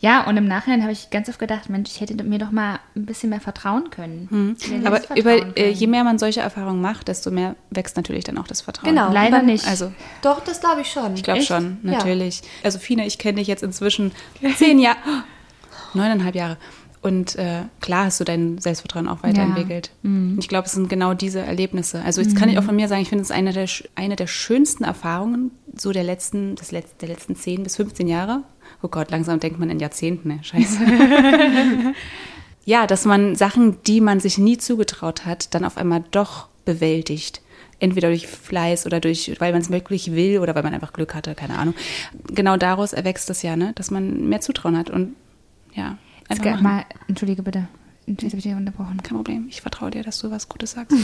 [0.00, 2.78] Ja, und im Nachhinein habe ich ganz oft gedacht, Mensch, ich hätte mir doch mal
[2.94, 4.28] ein bisschen mehr vertrauen können.
[4.30, 4.86] Hm.
[4.86, 8.46] Aber über, äh, je mehr man solche Erfahrungen macht, desto mehr wächst natürlich dann auch
[8.46, 8.94] das Vertrauen.
[8.94, 9.66] Genau, leider nicht.
[9.66, 9.92] Also,
[10.22, 11.14] doch, das glaube ich schon.
[11.14, 12.42] Ich glaube schon, natürlich.
[12.42, 12.46] Ja.
[12.62, 14.12] Also Fine, ich kenne dich jetzt inzwischen
[14.56, 14.98] zehn Jahre,
[15.94, 16.56] neuneinhalb Jahre.
[17.00, 19.92] Und äh, klar hast du dein Selbstvertrauen auch weiterentwickelt.
[20.02, 20.10] Ja.
[20.10, 20.36] Mhm.
[20.40, 22.02] Ich glaube, es sind genau diese Erlebnisse.
[22.02, 22.38] Also jetzt mhm.
[22.38, 25.52] kann ich auch von mir sagen, ich finde es eine der, eine der schönsten Erfahrungen
[25.76, 28.42] so der letzten, des Letz-, der letzten 10 bis 15 Jahre.
[28.82, 30.40] Oh Gott, langsam denkt man in Jahrzehnten, ne?
[30.42, 30.78] Scheiße.
[32.64, 37.42] ja, dass man Sachen, die man sich nie zugetraut hat, dann auf einmal doch bewältigt
[37.80, 41.14] entweder durch Fleiß oder durch, weil man es wirklich will oder weil man einfach Glück
[41.14, 41.74] hatte, keine Ahnung.
[42.26, 43.72] Genau daraus erwächst das ja, ne?
[43.76, 45.14] dass man mehr Zutrauen hat und
[45.74, 45.98] ja.
[46.28, 47.68] Es gab mal, entschuldige bitte,
[48.06, 49.02] jetzt habe ich dich unterbrochen.
[49.02, 50.96] Kein Problem, ich vertraue dir, dass du was Gutes sagst.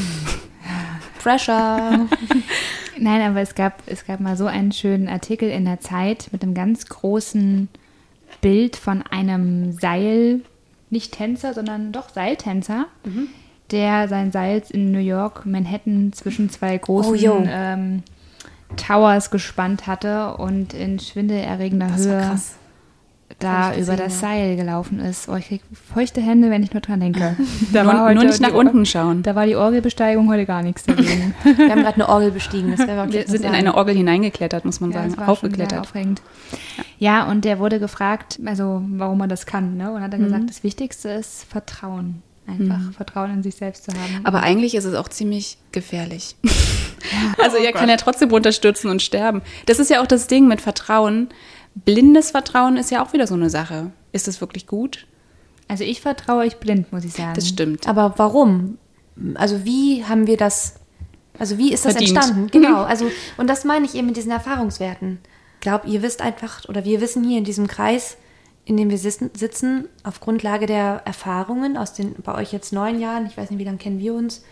[1.22, 2.06] Pressure.
[2.98, 6.42] Nein, aber es gab, es gab mal so einen schönen Artikel in der Zeit mit
[6.42, 7.68] einem ganz großen
[8.40, 10.42] Bild von einem Seil,
[10.90, 13.28] nicht Tänzer, sondern doch Seiltänzer, mhm.
[13.70, 18.02] der sein Seil in New York, Manhattan zwischen zwei großen oh, ähm,
[18.76, 22.38] Towers gespannt hatte und in schwindelerregender das Höhe.
[23.38, 25.28] Da über das Seil gelaufen ist.
[25.28, 27.36] Oh, ich kriege feuchte Hände, wenn ich nur dran denke.
[27.72, 29.22] Da war heute nur nicht nach unten schauen.
[29.22, 31.34] Da war die Orgelbesteigung heute gar nichts dagegen.
[31.56, 32.74] Wir haben gerade eine Orgel bestiegen.
[32.76, 35.18] Das Wir sind in eine Orgel hineingeklettert, muss man ja, sagen.
[35.18, 35.80] Aufgeklettert.
[35.80, 36.22] aufregend.
[36.98, 37.22] Ja.
[37.22, 37.30] ja.
[37.30, 39.76] und der wurde gefragt, also warum er das kann.
[39.76, 39.92] Ne?
[39.92, 40.24] Und hat dann mhm.
[40.24, 42.22] gesagt, das Wichtigste ist Vertrauen.
[42.46, 42.92] Einfach mhm.
[42.92, 44.20] Vertrauen in sich selbst zu haben.
[44.24, 46.36] Aber eigentlich ist es auch ziemlich gefährlich.
[47.42, 47.80] also oh er Gott.
[47.80, 49.40] kann ja trotzdem runterstürzen und sterben.
[49.66, 51.28] Das ist ja auch das Ding mit Vertrauen
[51.74, 53.90] blindes Vertrauen ist ja auch wieder so eine Sache.
[54.12, 55.06] Ist das wirklich gut?
[55.68, 57.34] Also ich vertraue euch blind, muss ich sagen.
[57.34, 57.88] Das stimmt.
[57.88, 58.78] Aber warum?
[59.34, 60.74] Also wie haben wir das,
[61.38, 62.16] also wie ist das Verdient.
[62.16, 62.50] entstanden?
[62.50, 65.18] Genau, also und das meine ich eben mit diesen Erfahrungswerten.
[65.54, 68.18] Ich glaube, ihr wisst einfach, oder wir wissen hier in diesem Kreis,
[68.66, 73.26] in dem wir sitzen, auf Grundlage der Erfahrungen aus den, bei euch jetzt neun Jahren,
[73.26, 74.42] ich weiß nicht, wie lange kennen wir uns,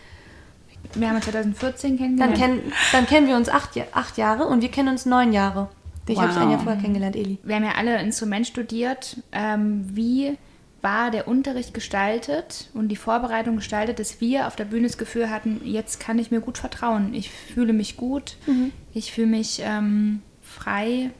[0.93, 2.37] wir haben uns 2014 kennengelernt.
[2.37, 5.69] Dann, kenn, dann kennen wir uns acht, acht Jahre und wir kennen uns neun Jahre.
[6.07, 6.23] Ich wow.
[6.23, 7.39] habe ein Jahr vorher kennengelernt, Eli.
[7.43, 9.17] Wir haben ja alle Instrument studiert.
[9.31, 10.37] Ähm, wie
[10.83, 15.29] war der Unterricht gestaltet und die Vorbereitung gestaltet, dass wir auf der Bühne das Gefühl
[15.29, 17.13] hatten, jetzt kann ich mir gut vertrauen.
[17.13, 18.73] Ich fühle mich gut, mhm.
[18.93, 21.11] ich fühle mich ähm, frei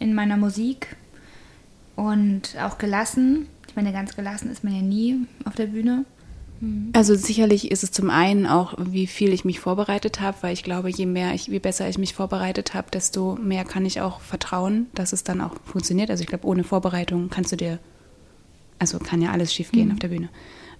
[0.00, 0.96] in meiner Musik
[1.94, 3.48] und auch gelassen.
[3.68, 6.04] Ich meine, ganz gelassen ist man ja nie auf der Bühne.
[6.60, 6.90] Mhm.
[6.92, 10.62] Also sicherlich ist es zum einen auch, wie viel ich mich vorbereitet habe, weil ich
[10.62, 14.20] glaube, je mehr ich, je besser ich mich vorbereitet habe, desto mehr kann ich auch
[14.20, 16.10] vertrauen, dass es dann auch funktioniert.
[16.10, 17.78] Also ich glaube, ohne Vorbereitung kannst du dir,
[18.78, 19.94] also kann ja alles schiefgehen mhm.
[19.94, 20.28] auf der Bühne.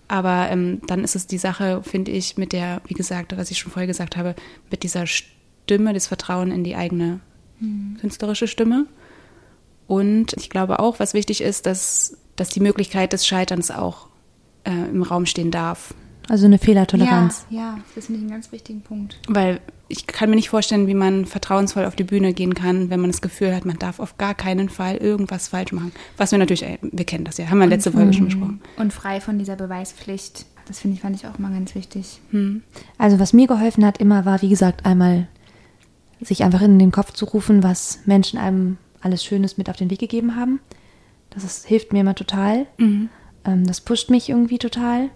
[0.09, 3.59] Aber ähm, dann ist es die Sache, finde ich, mit der, wie gesagt, was ich
[3.59, 4.37] schon vorher gesagt habe,
[4.71, 7.21] mit dieser Stimme, das Vertrauen in die eigene
[7.59, 7.97] mhm.
[8.01, 8.87] künstlerische Stimme.
[9.89, 14.09] Und ich glaube auch, was wichtig ist, dass, dass die Möglichkeit des Scheiterns auch
[14.66, 15.94] äh, im Raum stehen darf.
[16.29, 17.46] Also eine Fehlertoleranz.
[17.50, 19.20] Ja, ja, das finde ich einen ganz wichtigen Punkt.
[19.29, 23.00] Weil ich kann mir nicht vorstellen, wie man vertrauensvoll auf die Bühne gehen kann, wenn
[23.00, 25.92] man das Gefühl hat, man darf auf gar keinen Fall irgendwas falsch machen.
[26.16, 28.61] Was wir natürlich, ey, wir kennen das ja, haben wir letzte Folge schon besprochen.
[28.76, 30.46] Und frei von dieser Beweispflicht.
[30.66, 32.18] Das finde ich, fand ich auch mal ganz wichtig.
[32.98, 35.29] Also was mir geholfen hat immer war, wie gesagt, einmal
[36.20, 39.90] sich einfach in den Kopf zu rufen, was Menschen einem alles Schönes mit auf den
[39.90, 40.59] Weg gegeben haben.
[41.31, 42.66] Das ist, hilft mir immer total.
[43.47, 45.09] Ähm, das pusht mich irgendwie total.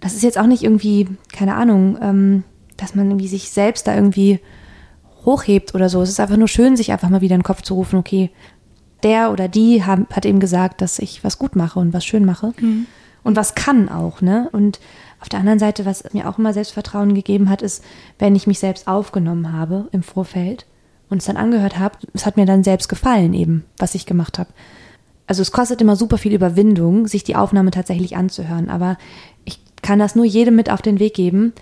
[0.00, 2.44] Das ist jetzt auch nicht irgendwie, keine Ahnung, ähm,
[2.76, 4.40] dass man irgendwie sich selbst da irgendwie
[5.24, 6.00] hochhebt oder so.
[6.02, 8.30] Es ist einfach nur schön, sich einfach mal wieder in den Kopf zu rufen, okay,
[9.02, 12.24] der oder die haben, hat eben gesagt, dass ich was gut mache und was schön
[12.24, 12.52] mache.
[13.24, 14.48] Und was kann auch, ne?
[14.52, 14.80] Und
[15.20, 17.84] auf der anderen Seite, was mir auch immer Selbstvertrauen gegeben hat, ist,
[18.18, 20.66] wenn ich mich selbst aufgenommen habe im Vorfeld
[21.10, 24.38] und es dann angehört habe, es hat mir dann selbst gefallen eben, was ich gemacht
[24.38, 24.50] habe.
[25.28, 28.96] Also es kostet immer super viel Überwindung, sich die Aufnahme tatsächlich anzuhören, aber
[29.44, 31.52] ich kann das nur jedem mit auf den Weg geben.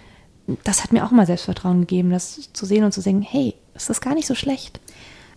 [0.63, 3.91] Das hat mir auch mal Selbstvertrauen gegeben, das zu sehen und zu sagen, hey, ist
[3.91, 4.81] das gar nicht so schlecht.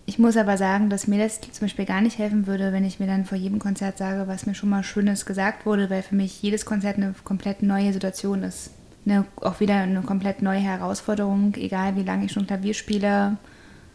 [0.05, 2.99] Ich muss aber sagen, dass mir das zum Beispiel gar nicht helfen würde, wenn ich
[2.99, 6.15] mir dann vor jedem Konzert sage, was mir schon mal Schönes gesagt wurde, weil für
[6.15, 8.69] mich jedes Konzert eine komplett neue Situation ist.
[9.05, 13.37] Eine, auch wieder eine komplett neue Herausforderung, egal wie lange ich schon Klavier spiele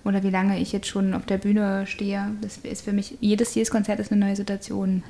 [0.04, 2.30] oder wie lange ich jetzt schon auf der Bühne stehe.
[2.40, 5.02] Das ist für mich, jedes, jedes Konzert ist eine neue Situation.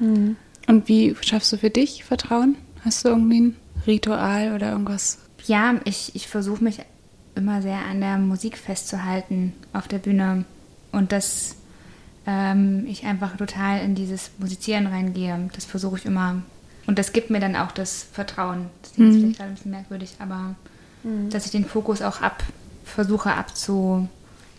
[0.66, 2.57] Und wie schaffst du für dich Vertrauen?
[2.85, 5.18] Hast du irgendwie ein Ritual oder irgendwas?
[5.46, 6.78] Ja, ich, ich versuche mich
[7.35, 10.44] immer sehr an der Musik festzuhalten auf der Bühne
[10.92, 11.57] und dass
[12.26, 15.50] ähm, ich einfach total in dieses Musizieren reingehe.
[15.54, 16.42] Das versuche ich immer.
[16.87, 18.66] Und das gibt mir dann auch das Vertrauen.
[18.83, 20.54] Das ist jetzt vielleicht gerade ein bisschen merkwürdig, aber
[21.30, 22.42] dass ich den Fokus auch ab,
[22.85, 23.35] versuche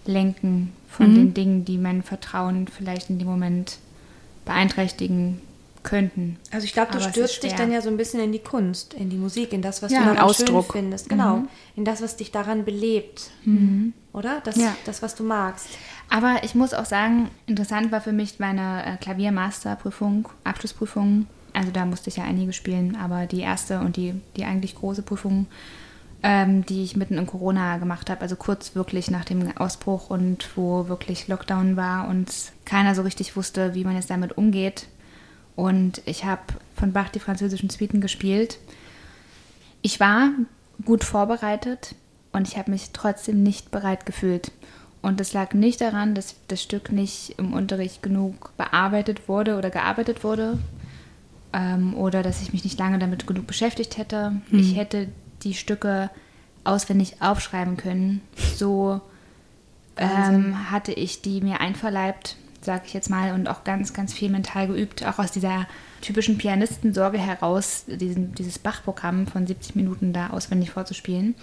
[0.05, 3.79] abzulenken von den Dingen, die mein Vertrauen vielleicht in dem Moment
[4.45, 5.41] beeinträchtigen
[5.83, 6.37] könnten.
[6.51, 8.93] Also ich glaube, du Aber stürzt dich dann ja so ein bisschen in die Kunst,
[8.93, 10.65] in die Musik, in das, was Ja, du daran Ausdruck.
[10.65, 11.09] schön findest.
[11.09, 11.43] Genau,
[11.75, 13.29] in das, was dich daran belebt.
[14.13, 14.41] Oder?
[14.43, 14.75] Das, Ja.
[14.85, 15.67] das, was du magst.
[16.09, 21.27] Aber ich muss auch sagen, interessant war für mich meine äh, Klaviermasterprüfung, Abschlussprüfung.
[21.53, 25.01] Also da musste ich ja einige spielen, aber die erste und die, die eigentlich große
[25.03, 25.47] Prüfung,
[26.27, 30.57] ähm, die ich mitten in Corona gemacht habe, also kurz wirklich nach dem Ausbruch und
[30.57, 32.33] wo wirklich Lockdown war und
[32.65, 34.87] keiner so richtig wusste, wie man jetzt damit umgeht.
[35.55, 36.41] Und ich habe
[36.75, 38.57] von Bach die französischen Suiten gespielt.
[39.83, 40.31] Ich war
[40.83, 41.93] gut vorbereitet
[42.33, 44.51] und ich habe mich trotzdem nicht bereit gefühlt.
[45.03, 49.69] Und das lag nicht daran, dass das Stück nicht im Unterricht genug bearbeitet wurde oder
[49.69, 50.57] gearbeitet wurde
[51.53, 54.41] ähm, oder dass ich mich nicht lange damit genug beschäftigt hätte.
[54.49, 55.07] Ich hätte
[55.45, 56.09] die Stücke
[56.65, 58.21] auswendig aufschreiben können.
[58.55, 58.99] So
[59.97, 64.29] ähm, hatte ich die mir einverleibt, sage ich jetzt mal, und auch ganz, ganz viel
[64.29, 65.67] mental geübt, auch aus dieser
[66.01, 71.35] typischen Pianistensorge heraus, diesen, dieses Bach-Programm von 70 Minuten da auswendig vorzuspielen.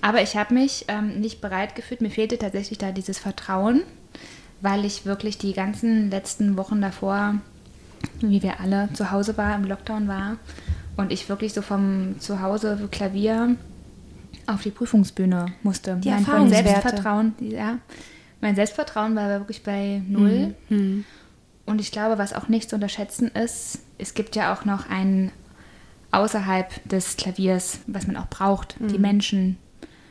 [0.00, 3.82] Aber ich habe mich ähm, nicht bereit gefühlt, mir fehlte tatsächlich da dieses Vertrauen,
[4.60, 7.36] weil ich wirklich die ganzen letzten Wochen davor,
[8.20, 10.38] wie wir alle zu Hause war, im Lockdown war
[10.96, 13.56] und ich wirklich so vom Zuhause Klavier
[14.46, 15.96] auf die Prüfungsbühne musste.
[15.96, 16.68] Die mein Erfahrungswerte.
[16.68, 17.78] Selbstvertrauen, ja,
[18.40, 20.54] mein Selbstvertrauen war wirklich bei null.
[21.64, 25.30] Und ich glaube, was auch nicht zu unterschätzen ist, es gibt ja auch noch ein
[26.10, 29.58] außerhalb des Klaviers, was man auch braucht, die Menschen.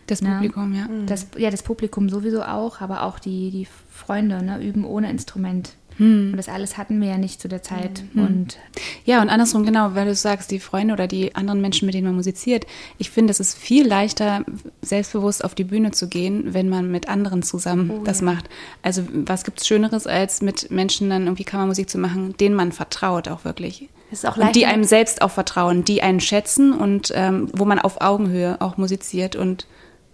[0.07, 0.33] Das Ja.
[0.35, 0.87] Publikum, ja.
[1.05, 5.73] Das, ja, das Publikum sowieso auch, aber auch die, die Freunde ne, üben ohne Instrument.
[5.97, 6.31] Hm.
[6.31, 8.03] Und das alles hatten wir ja nicht zu der Zeit.
[8.15, 8.57] Und
[9.05, 12.07] Ja, und andersrum, genau, weil du sagst, die Freunde oder die anderen Menschen, mit denen
[12.07, 12.65] man musiziert.
[12.97, 14.45] Ich finde, es ist viel leichter,
[14.81, 18.49] selbstbewusst auf die Bühne zu gehen, wenn man mit anderen zusammen Oh, das macht.
[18.81, 23.27] Also, was gibt's Schöneres, als mit Menschen dann irgendwie Kammermusik zu machen, denen man vertraut
[23.27, 23.89] auch wirklich.
[24.11, 27.63] Es ist auch und die einem selbst auch vertrauen, die einen schätzen und ähm, wo
[27.65, 29.67] man auf Augenhöhe auch musiziert und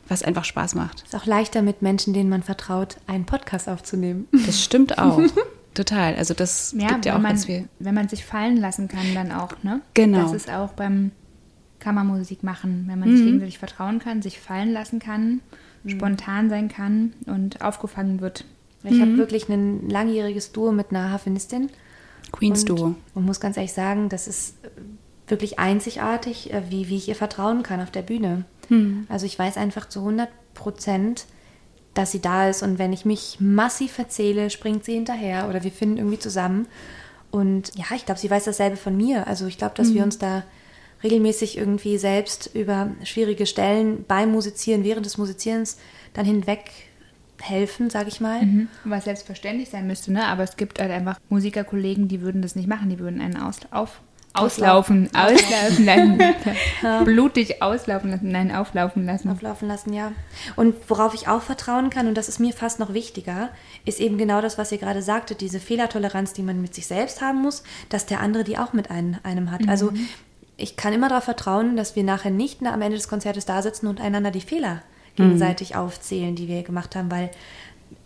[0.08, 1.00] was einfach Spaß macht.
[1.00, 4.28] Es ist auch leichter mit Menschen, denen man vertraut, einen Podcast aufzunehmen.
[4.46, 5.20] Das stimmt auch.
[5.78, 6.16] Total.
[6.16, 7.70] Also das ja, gibt ja auch man, ganz viel.
[7.78, 9.52] wenn man sich fallen lassen kann, dann auch.
[9.62, 9.82] Ne?
[9.94, 10.24] Genau.
[10.24, 11.12] Das ist auch beim
[11.80, 13.16] Kammermusik machen, wenn man Mhm.
[13.18, 15.42] sich gegenseitig vertrauen kann, sich fallen lassen kann,
[15.86, 18.44] spontan sein kann und aufgefangen wird.
[18.84, 19.02] Ich Mhm.
[19.02, 21.70] habe wirklich ein langjähriges Duo mit einer Harfenistin.
[22.32, 22.96] Queens und, Duo.
[23.13, 24.70] Und muss ganz ehrlich sagen, das ist äh,
[25.30, 28.46] wirklich einzigartig, äh, wie, wie ich ihr vertrauen kann auf der Bühne.
[28.70, 29.06] Hm.
[29.10, 31.26] Also ich weiß einfach zu 100 Prozent,
[31.98, 35.72] dass sie da ist und wenn ich mich massiv verzähle, springt sie hinterher oder wir
[35.72, 36.68] finden irgendwie zusammen.
[37.32, 39.28] Und ja, ich glaube, sie weiß dasselbe von mir.
[39.28, 39.96] Also ich glaube, dass Hm.
[39.96, 40.44] wir uns da
[41.04, 45.78] regelmäßig irgendwie selbst über schwierige Stellen beim Musizieren, während des Musizierens
[46.14, 46.72] dann hinweg
[47.42, 48.44] helfen, sage ich mal.
[48.44, 48.68] Mhm.
[48.84, 50.26] Was selbstverständlich sein müsste, ne?
[50.26, 53.60] aber es gibt halt einfach Musikerkollegen, die würden das nicht machen, die würden einen aus
[53.72, 54.02] auf
[54.34, 56.20] Auslaufen, auslaufen lassen.
[57.06, 59.30] Blutig auslaufen lassen, nein, auflaufen lassen.
[59.30, 60.12] Auflaufen lassen, ja.
[60.56, 63.50] Und worauf ich auch vertrauen kann, und das ist mir fast noch wichtiger,
[63.86, 67.22] ist eben genau das, was ihr gerade sagtet, diese Fehlertoleranz, die man mit sich selbst
[67.22, 69.68] haben muss, dass der andere die auch mit einem, einem hat.
[69.68, 69.92] Also
[70.56, 73.88] ich kann immer darauf vertrauen, dass wir nachher nicht am Ende des Konzertes da sitzen
[73.88, 74.84] und einander die Fehler
[75.18, 77.32] gegenseitig aufzählen, die wir gemacht haben, weil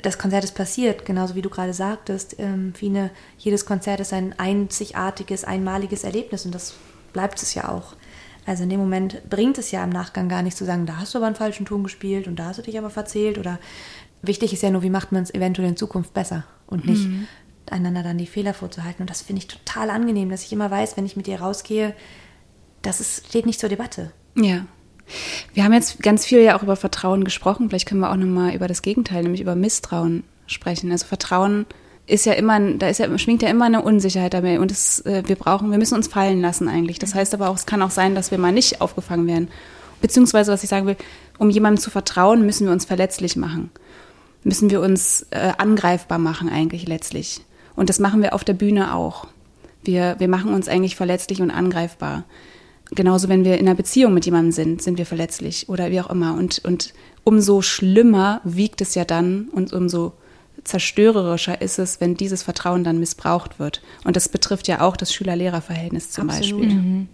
[0.02, 2.36] das Konzert ist passiert, genauso wie du gerade sagtest.
[2.40, 6.76] Ähm, Fine, jedes Konzert ist ein einzigartiges, einmaliges Erlebnis und das
[7.14, 7.96] bleibt es ja auch.
[8.46, 11.14] Also in dem Moment bringt es ja im Nachgang gar nicht zu sagen, da hast
[11.14, 13.60] du aber einen falschen Ton gespielt und da hast du dich aber verzählt oder
[14.24, 17.28] wichtig ist ja nur, wie macht man es eventuell in Zukunft besser und nicht Mhm.
[17.70, 19.04] einander dann die Fehler vorzuhalten.
[19.04, 21.94] Und das finde ich total angenehm, dass ich immer weiß, wenn ich mit dir rausgehe,
[22.82, 24.12] das ist, steht nicht zur Debatte.
[24.36, 24.66] Ja.
[25.54, 27.70] Wir haben jetzt ganz viel ja auch über Vertrauen gesprochen.
[27.70, 30.92] Vielleicht können wir auch nochmal über das Gegenteil, nämlich über Misstrauen sprechen.
[30.92, 31.66] Also Vertrauen
[32.08, 34.60] ist ja immer, da ist ja, schwingt ja immer eine Unsicherheit dabei.
[34.60, 37.00] Und es, äh, wir brauchen, wir müssen uns fallen lassen eigentlich.
[37.00, 39.50] Das heißt aber auch, es kann auch sein, dass wir mal nicht aufgefangen werden.
[40.02, 40.98] Beziehungsweise, was ich sagen will,
[41.38, 43.70] um jemandem zu vertrauen, müssen wir uns verletzlich machen.
[44.44, 47.42] Müssen wir uns äh, angreifbar machen eigentlich letztlich.
[47.76, 49.28] Und das machen wir auf der Bühne auch.
[49.84, 52.26] Wir, wir machen uns eigentlich verletzlich und angreifbar.
[52.92, 56.10] Genauso, wenn wir in einer Beziehung mit jemandem sind, sind wir verletzlich oder wie auch
[56.10, 56.36] immer.
[56.36, 60.14] Und, und umso schlimmer wiegt es ja dann und umso
[60.64, 63.82] zerstörerischer ist es, wenn dieses Vertrauen dann missbraucht wird.
[64.04, 66.64] Und das betrifft ja auch das Schüler-Lehrer-Verhältnis zum Absolut.
[66.64, 67.08] Beispiel.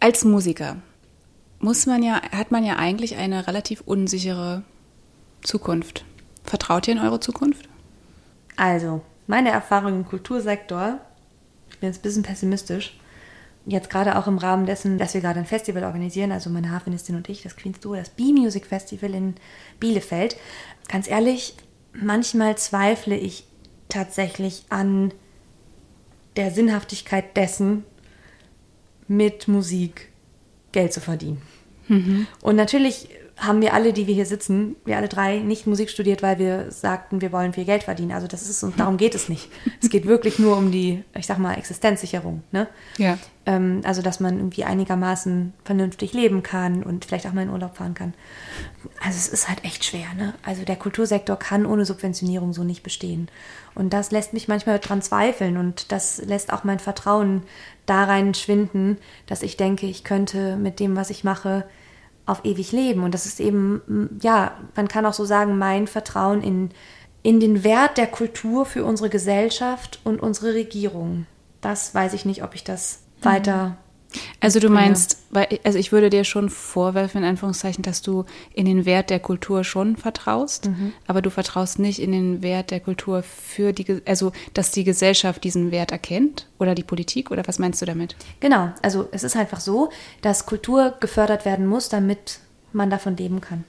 [0.00, 0.76] Als Musiker
[1.60, 4.62] muss man ja, hat man ja eigentlich eine relativ unsichere
[5.42, 6.04] Zukunft.
[6.44, 7.68] Vertraut ihr in eure Zukunft?
[8.56, 11.00] Also, meine Erfahrung im Kultursektor,
[11.70, 12.98] ich bin jetzt ein bisschen pessimistisch,
[13.66, 17.16] jetzt gerade auch im Rahmen dessen, dass wir gerade ein Festival organisieren, also meine Harfenistin
[17.16, 19.34] und ich, das Queen's Duo, das B-Music Festival in
[19.80, 20.36] Bielefeld.
[20.88, 21.56] Ganz ehrlich,
[21.92, 23.46] manchmal zweifle ich
[23.88, 25.12] tatsächlich an
[26.36, 27.84] der Sinnhaftigkeit dessen,
[29.06, 30.10] mit Musik
[30.72, 31.40] Geld zu verdienen.
[32.40, 36.22] Und natürlich haben wir alle, die wir hier sitzen, wir alle drei, nicht Musik studiert,
[36.22, 38.12] weil wir sagten, wir wollen viel Geld verdienen.
[38.12, 39.48] Also das ist und darum geht es nicht.
[39.82, 42.42] Es geht wirklich nur um die, ich sag mal, Existenzsicherung.
[42.52, 42.68] Ne?
[42.96, 43.18] Ja.
[43.46, 47.76] Ähm, also dass man irgendwie einigermaßen vernünftig leben kann und vielleicht auch mal in Urlaub
[47.76, 48.14] fahren kann.
[49.00, 50.06] Also es ist halt echt schwer.
[50.16, 50.34] Ne?
[50.42, 53.28] Also der Kultursektor kann ohne Subventionierung so nicht bestehen.
[53.74, 57.42] Und das lässt mich manchmal dran zweifeln und das lässt auch mein Vertrauen
[57.86, 61.64] da rein schwinden, dass ich denke, ich könnte mit dem, was ich mache,
[62.26, 63.02] auf ewig leben.
[63.02, 66.70] Und das ist eben, ja, man kann auch so sagen, mein Vertrauen in,
[67.22, 71.26] in den Wert der Kultur für unsere Gesellschaft und unsere Regierung.
[71.60, 73.76] Das weiß ich nicht, ob ich das weiter.
[74.40, 78.66] Also du meinst, weil, also ich würde dir schon vorwerfen, in Anführungszeichen, dass du in
[78.66, 80.70] den Wert der Kultur schon vertraust,
[81.06, 85.42] aber du vertraust nicht in den Wert der Kultur für die, also dass die Gesellschaft
[85.42, 88.14] diesen Wert erkennt oder die Politik oder was meinst du damit?
[88.40, 89.90] Genau, also es ist einfach so,
[90.22, 92.38] dass Kultur gefördert werden muss, damit
[92.74, 93.64] man davon leben kann.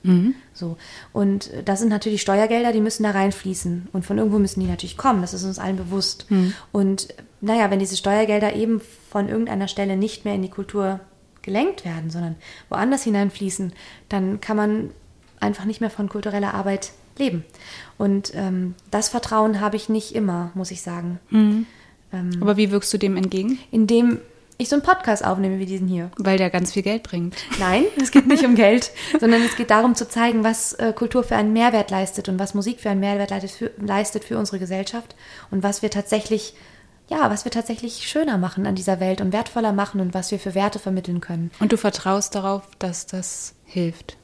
[0.53, 0.77] So.
[1.13, 3.87] Und äh, das sind natürlich Steuergelder, die müssen da reinfließen.
[3.93, 6.25] Und von irgendwo müssen die natürlich kommen, das ist uns allen bewusst.
[6.71, 10.99] Und äh, naja, wenn diese Steuergelder eben von irgendeiner Stelle nicht mehr in die Kultur
[11.41, 12.35] gelenkt werden, sondern
[12.69, 13.71] woanders hineinfließen,
[14.09, 14.89] dann kann man
[15.39, 17.45] einfach nicht mehr von kultureller Arbeit leben.
[17.97, 21.19] Und ähm, das Vertrauen habe ich nicht immer, muss ich sagen.
[22.11, 23.59] Ähm, Aber wie wirkst du dem entgegen?
[23.71, 24.19] indem
[24.57, 26.11] ich so einen Podcast aufnehme wie diesen hier.
[26.17, 27.35] Weil der ganz viel Geld bringt.
[27.59, 31.23] Nein, es geht nicht um Geld, sondern es geht darum zu zeigen, was äh, Kultur
[31.23, 34.59] für einen Mehrwert leistet und was Musik für einen Mehrwert leistet für, leistet für unsere
[34.59, 35.15] Gesellschaft
[35.51, 36.53] und was wir tatsächlich,
[37.09, 40.39] ja, was wir tatsächlich schöner machen an dieser Welt und wertvoller machen und was wir
[40.39, 41.51] für Werte vermitteln können.
[41.59, 44.17] Und du vertraust darauf, dass das hilft.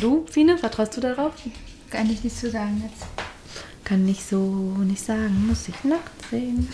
[0.00, 1.32] Du, Fine, vertraust du darauf?
[1.90, 3.06] Kann ich nicht zu sagen jetzt.
[3.84, 6.68] Kann nicht so nicht sagen, muss ich nackt sehen.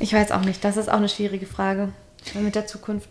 [0.00, 1.92] Ich weiß auch nicht, das ist auch eine schwierige Frage
[2.34, 3.08] mit der Zukunft.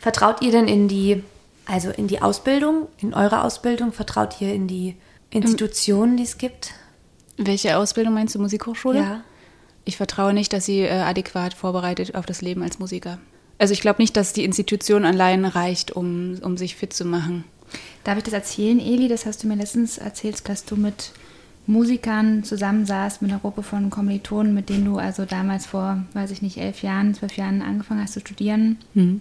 [0.00, 1.22] Vertraut ihr denn in die,
[1.66, 3.92] also in die Ausbildung, in eure Ausbildung?
[3.92, 4.96] Vertraut ihr in die
[5.30, 6.72] Institutionen, die es gibt?
[7.36, 8.98] Welche Ausbildung meinst du, Musikhochschule?
[8.98, 9.24] Ja.
[9.84, 13.18] Ich vertraue nicht, dass sie äh, adäquat vorbereitet auf das Leben als Musiker.
[13.58, 17.44] Also ich glaube nicht, dass die Institution allein reicht, um, um sich fit zu machen.
[18.04, 19.08] Darf ich das erzählen, Eli?
[19.08, 21.12] Das hast du mir letztens erzählt, dass du mit
[21.70, 26.42] Musikern zusammensaßt, mit einer Gruppe von Kommilitonen, mit denen du also damals vor, weiß ich
[26.42, 28.78] nicht, elf Jahren, zwölf Jahren angefangen hast zu studieren.
[28.94, 29.20] Mhm.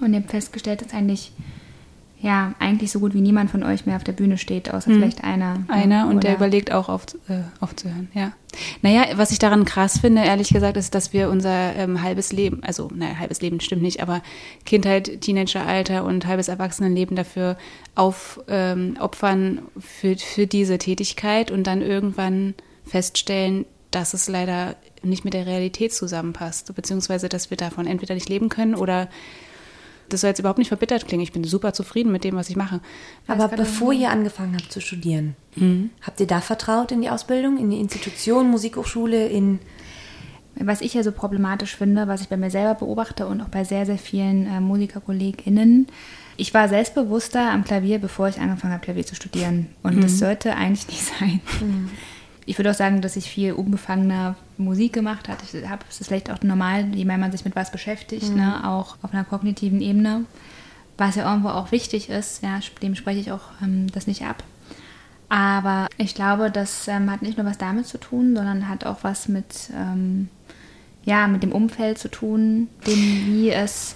[0.00, 1.32] Und eben festgestellt, dass eigentlich,
[2.20, 5.22] ja, eigentlich so gut wie niemand von euch mehr auf der Bühne steht, außer vielleicht
[5.22, 5.64] einer.
[5.68, 8.32] Einer und der überlegt auch auf, äh, aufzuhören, ja.
[8.82, 12.62] Naja, was ich daran krass finde, ehrlich gesagt, ist, dass wir unser ähm, halbes Leben,
[12.64, 14.20] also naja, halbes Leben stimmt nicht, aber
[14.64, 17.56] Kindheit, Teenageralter und halbes Erwachsenenleben dafür
[17.94, 22.54] aufopfern ähm, opfern für, für diese Tätigkeit und dann irgendwann
[22.84, 28.28] feststellen, dass es leider nicht mit der Realität zusammenpasst, beziehungsweise dass wir davon entweder nicht
[28.28, 29.08] leben können oder
[30.08, 31.22] das soll jetzt überhaupt nicht verbittert klingen.
[31.22, 32.80] Ich bin super zufrieden mit dem, was ich mache.
[33.26, 35.90] Aber bevor ihr angefangen habt zu studieren, mhm.
[36.02, 39.58] habt ihr da vertraut in die Ausbildung, in die Institution, Musikhochschule, in
[40.60, 43.62] was ich ja so problematisch finde, was ich bei mir selber beobachte und auch bei
[43.62, 45.86] sehr, sehr vielen äh, MusikerkollegInnen,
[46.36, 49.66] ich war selbstbewusster am Klavier, bevor ich angefangen habe, Klavier zu studieren.
[49.82, 50.02] Und mhm.
[50.02, 51.40] das sollte eigentlich nicht sein.
[51.60, 51.90] Mhm.
[52.48, 55.38] Ich würde auch sagen, dass ich viel unbefangener Musik gemacht habe.
[55.44, 58.36] Ich habe es ist vielleicht auch normal, je mehr man sich mit was beschäftigt, mhm.
[58.36, 60.24] ne, auch auf einer kognitiven Ebene,
[60.96, 62.42] was ja irgendwo auch wichtig ist.
[62.42, 64.42] Ja, dem spreche ich auch ähm, das nicht ab.
[65.28, 68.98] Aber ich glaube, das ähm, hat nicht nur was damit zu tun, sondern hat auch
[69.02, 70.30] was mit ähm,
[71.04, 73.94] ja, mit dem Umfeld zu tun, dem, wie es,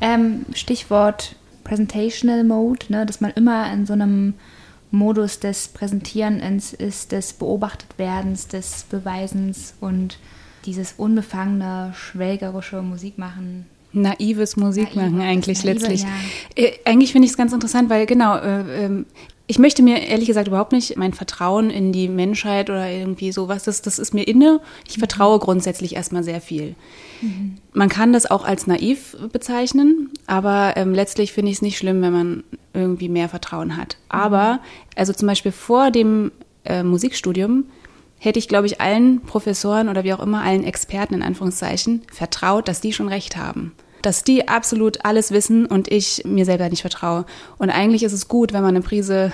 [0.00, 4.34] ähm, Stichwort Presentational Mode, ne, dass man immer in so einem
[4.90, 10.18] Modus des Präsentierens ist, des Beobachtetwerdens, des Beweisens und
[10.66, 16.02] dieses unbefangene, schwelgerische Musikmachen naives Musikmachen Naive, eigentlich naive, letztlich.
[16.02, 16.08] Ja.
[16.54, 19.04] Äh, eigentlich finde ich es ganz interessant, weil genau, äh, äh,
[19.50, 23.64] ich möchte mir ehrlich gesagt überhaupt nicht mein Vertrauen in die Menschheit oder irgendwie sowas,
[23.64, 24.60] das, das ist mir inne.
[24.86, 25.00] Ich mhm.
[25.00, 26.76] vertraue grundsätzlich erstmal sehr viel.
[27.20, 27.56] Mhm.
[27.72, 32.00] Man kann das auch als naiv bezeichnen, aber ähm, letztlich finde ich es nicht schlimm,
[32.00, 33.96] wenn man irgendwie mehr Vertrauen hat.
[33.96, 34.20] Mhm.
[34.20, 34.60] Aber,
[34.94, 36.30] also zum Beispiel vor dem
[36.64, 37.64] äh, Musikstudium,
[38.18, 42.68] hätte ich, glaube ich, allen Professoren oder wie auch immer, allen Experten in Anführungszeichen vertraut,
[42.68, 46.82] dass die schon recht haben dass die absolut alles wissen und ich mir selber nicht
[46.82, 47.24] vertraue.
[47.58, 49.32] Und eigentlich ist es gut, wenn man eine Prise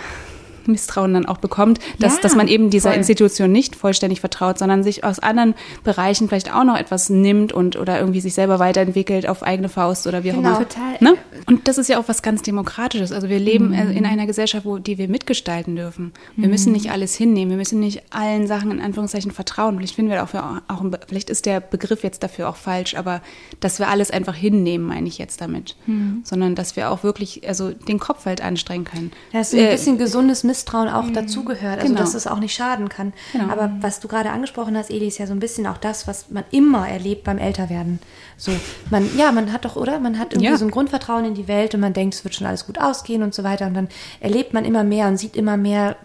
[0.69, 2.99] Misstrauen dann auch bekommt, dass, ja, dass man eben dieser voll.
[2.99, 7.77] Institution nicht vollständig vertraut, sondern sich aus anderen Bereichen vielleicht auch noch etwas nimmt und
[7.77, 10.69] oder irgendwie sich selber weiterentwickelt auf eigene Faust oder wie auch genau, immer.
[10.69, 10.97] Total.
[11.01, 11.15] Ne?
[11.47, 13.13] Und das ist ja auch was ganz Demokratisches.
[13.13, 13.97] Also wir leben mhm.
[13.97, 16.13] in einer Gesellschaft, wo die wir mitgestalten dürfen.
[16.37, 16.53] Wir mhm.
[16.53, 19.77] müssen nicht alles hinnehmen, wir müssen nicht allen Sachen in Anführungszeichen vertrauen.
[19.77, 20.35] Vielleicht finden wir auch,
[20.69, 23.21] auch vielleicht ist der Begriff jetzt dafür auch falsch, aber
[23.61, 25.77] dass wir alles einfach hinnehmen, meine ich jetzt damit.
[25.87, 26.23] Mhm.
[26.25, 29.13] Sondern dass wir auch wirklich also den Kopf halt anstrengen können.
[29.33, 31.15] Das ist ein äh, bisschen gesundes Miss Misstrauen auch mhm.
[31.15, 32.01] dazugehört, also genau.
[32.01, 33.13] dass es auch nicht schaden kann.
[33.33, 33.53] Genau.
[33.53, 36.31] Aber was du gerade angesprochen hast, Eli, ist ja so ein bisschen auch das, was
[36.31, 37.99] man immer erlebt beim Älterwerden.
[38.39, 38.53] So,
[38.91, 40.01] man, ja, man hat doch, oder?
[40.01, 40.57] Man hat irgendwie ja.
[40.57, 43.23] so ein Grundvertrauen in die Welt und man denkt, es wird schon alles gut ausgehen
[43.23, 43.67] und so weiter.
[43.67, 43.89] Und dann
[44.21, 45.97] erlebt man immer mehr und sieht immer mehr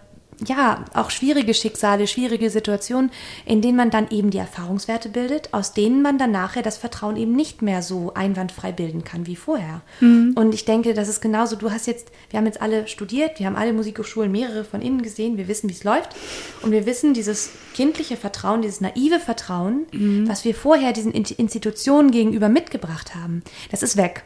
[0.47, 3.11] ja, auch schwierige Schicksale, schwierige Situationen,
[3.45, 7.15] in denen man dann eben die Erfahrungswerte bildet, aus denen man dann nachher das Vertrauen
[7.15, 9.81] eben nicht mehr so einwandfrei bilden kann wie vorher.
[9.99, 10.33] Mhm.
[10.35, 11.55] Und ich denke, das ist genauso.
[11.55, 15.01] Du hast jetzt, wir haben jetzt alle studiert, wir haben alle Musikhochschulen, mehrere von innen
[15.01, 16.15] gesehen, wir wissen, wie es läuft.
[16.61, 20.27] Und wir wissen, dieses kindliche Vertrauen, dieses naive Vertrauen, mhm.
[20.27, 24.23] was wir vorher diesen Institutionen gegenüber mitgebracht haben, das ist weg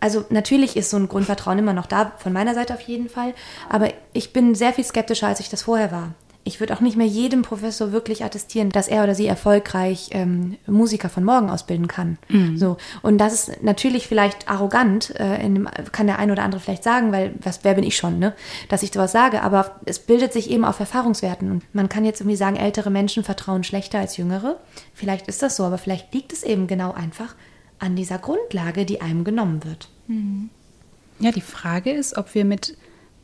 [0.00, 3.34] also natürlich ist so ein Grundvertrauen immer noch da, von meiner Seite auf jeden Fall,
[3.68, 6.14] aber ich bin sehr viel skeptischer, als ich das vorher war.
[6.44, 10.56] Ich würde auch nicht mehr jedem Professor wirklich attestieren, dass er oder sie erfolgreich ähm,
[10.66, 12.16] Musiker von morgen ausbilden kann.
[12.28, 12.56] Mhm.
[12.56, 16.84] So und das ist natürlich vielleicht arrogant, äh, dem, kann der eine oder andere vielleicht
[16.84, 18.34] sagen, weil was wer bin ich schon, ne,
[18.70, 19.42] dass ich sowas sage.
[19.42, 23.24] Aber es bildet sich eben auf Erfahrungswerten und man kann jetzt irgendwie sagen, ältere Menschen
[23.24, 24.58] vertrauen schlechter als jüngere.
[24.94, 27.34] Vielleicht ist das so, aber vielleicht liegt es eben genau einfach
[27.78, 29.88] an dieser Grundlage, die einem genommen wird.
[30.06, 30.50] Mhm.
[31.20, 32.76] Ja, die Frage ist, ob wir mit,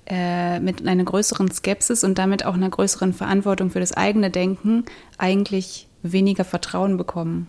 [0.07, 4.85] äh, mit einer größeren Skepsis und damit auch einer größeren Verantwortung für das eigene Denken
[5.19, 7.49] eigentlich weniger Vertrauen bekommen.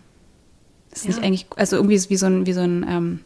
[0.91, 1.09] Das ist ja.
[1.11, 3.19] nicht eigentlich, also irgendwie ist wie so ein, wie so ein, ähm,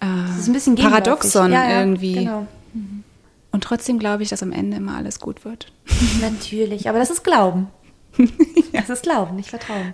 [0.00, 2.14] äh, ein bisschen Paradoxon ja, ja, irgendwie.
[2.14, 2.46] Genau.
[2.74, 3.04] Mhm.
[3.52, 5.72] Und trotzdem glaube ich, dass am Ende immer alles gut wird.
[6.20, 7.68] Natürlich, aber das ist Glauben.
[8.72, 9.92] Das ist Glauben, nicht Vertrauen.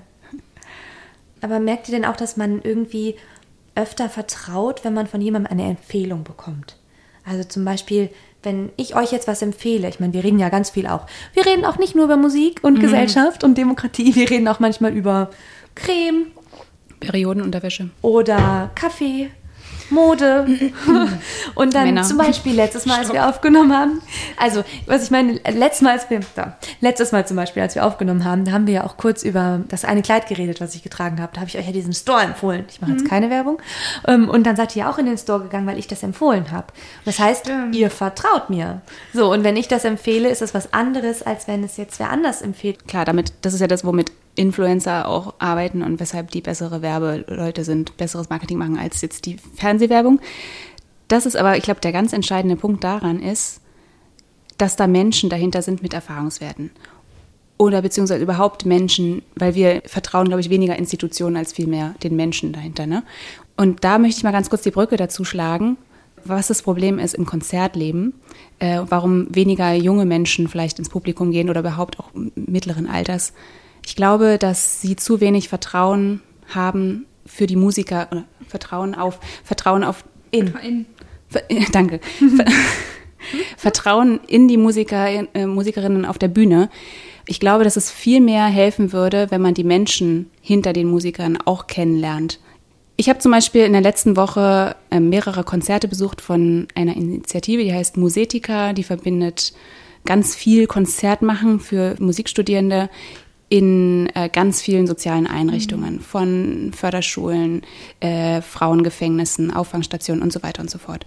[1.40, 3.16] Aber merkt ihr denn auch, dass man irgendwie
[3.74, 6.76] öfter vertraut, wenn man von jemandem eine Empfehlung bekommt?
[7.24, 8.10] Also zum Beispiel,
[8.42, 11.06] wenn ich euch jetzt was empfehle, ich meine, wir reden ja ganz viel auch.
[11.34, 12.80] Wir reden auch nicht nur über Musik und mhm.
[12.80, 15.30] Gesellschaft und Demokratie, wir reden auch manchmal über
[15.74, 16.28] Creme.
[17.00, 17.90] Periodenunterwäsche.
[18.02, 19.30] Oder Kaffee
[19.90, 20.46] Mode.
[21.54, 22.02] und dann Männer.
[22.02, 24.02] zum Beispiel letztes Mal, als wir aufgenommen haben,
[24.36, 27.84] also was ich meine, letztes Mal, als wir, da, letztes Mal zum Beispiel, als wir
[27.84, 30.82] aufgenommen haben, da haben wir ja auch kurz über das eine Kleid geredet, was ich
[30.82, 31.32] getragen habe.
[31.34, 32.64] Da habe ich euch ja diesen Store empfohlen.
[32.70, 33.08] Ich mache jetzt mhm.
[33.08, 33.60] keine Werbung.
[34.06, 36.66] Ähm, und dann seid ihr auch in den Store gegangen, weil ich das empfohlen habe.
[37.04, 37.66] Das heißt, ja.
[37.72, 38.82] ihr vertraut mir.
[39.12, 42.10] So, und wenn ich das empfehle, ist das was anderes, als wenn es jetzt wer
[42.10, 42.86] anders empfiehlt.
[42.86, 47.64] Klar, damit, das ist ja das, womit Influencer auch arbeiten und weshalb die bessere Werbeleute
[47.64, 50.20] sind, besseres Marketing machen als jetzt die Fernsehwerbung.
[51.08, 53.60] Das ist aber, ich glaube, der ganz entscheidende Punkt daran ist,
[54.58, 56.70] dass da Menschen dahinter sind mit Erfahrungswerten.
[57.56, 62.52] Oder beziehungsweise überhaupt Menschen, weil wir vertrauen, glaube ich, weniger Institutionen als vielmehr den Menschen
[62.52, 62.86] dahinter.
[62.86, 63.02] Ne?
[63.56, 65.76] Und da möchte ich mal ganz kurz die Brücke dazu schlagen,
[66.24, 68.14] was das Problem ist im Konzertleben,
[68.58, 73.32] äh, warum weniger junge Menschen vielleicht ins Publikum gehen oder überhaupt auch mittleren Alters
[73.88, 79.82] Ich glaube, dass sie zu wenig Vertrauen haben für die Musiker, oder Vertrauen auf, Vertrauen
[79.82, 80.52] auf in.
[80.62, 80.86] in.
[81.28, 81.40] Ver,
[81.72, 82.00] danke.
[83.56, 86.68] Vertrauen in die Musiker, äh, Musikerinnen auf der Bühne.
[87.26, 91.38] Ich glaube, dass es viel mehr helfen würde, wenn man die Menschen hinter den Musikern
[91.46, 92.40] auch kennenlernt.
[92.98, 97.64] Ich habe zum Beispiel in der letzten Woche äh, mehrere Konzerte besucht von einer Initiative,
[97.64, 99.54] die heißt Musetica, die verbindet
[100.04, 102.90] ganz viel Konzertmachen für Musikstudierende
[103.48, 106.00] in äh, ganz vielen sozialen Einrichtungen, mhm.
[106.00, 107.62] von Förderschulen,
[108.00, 111.06] äh, Frauengefängnissen, Auffangstationen und so weiter und so fort.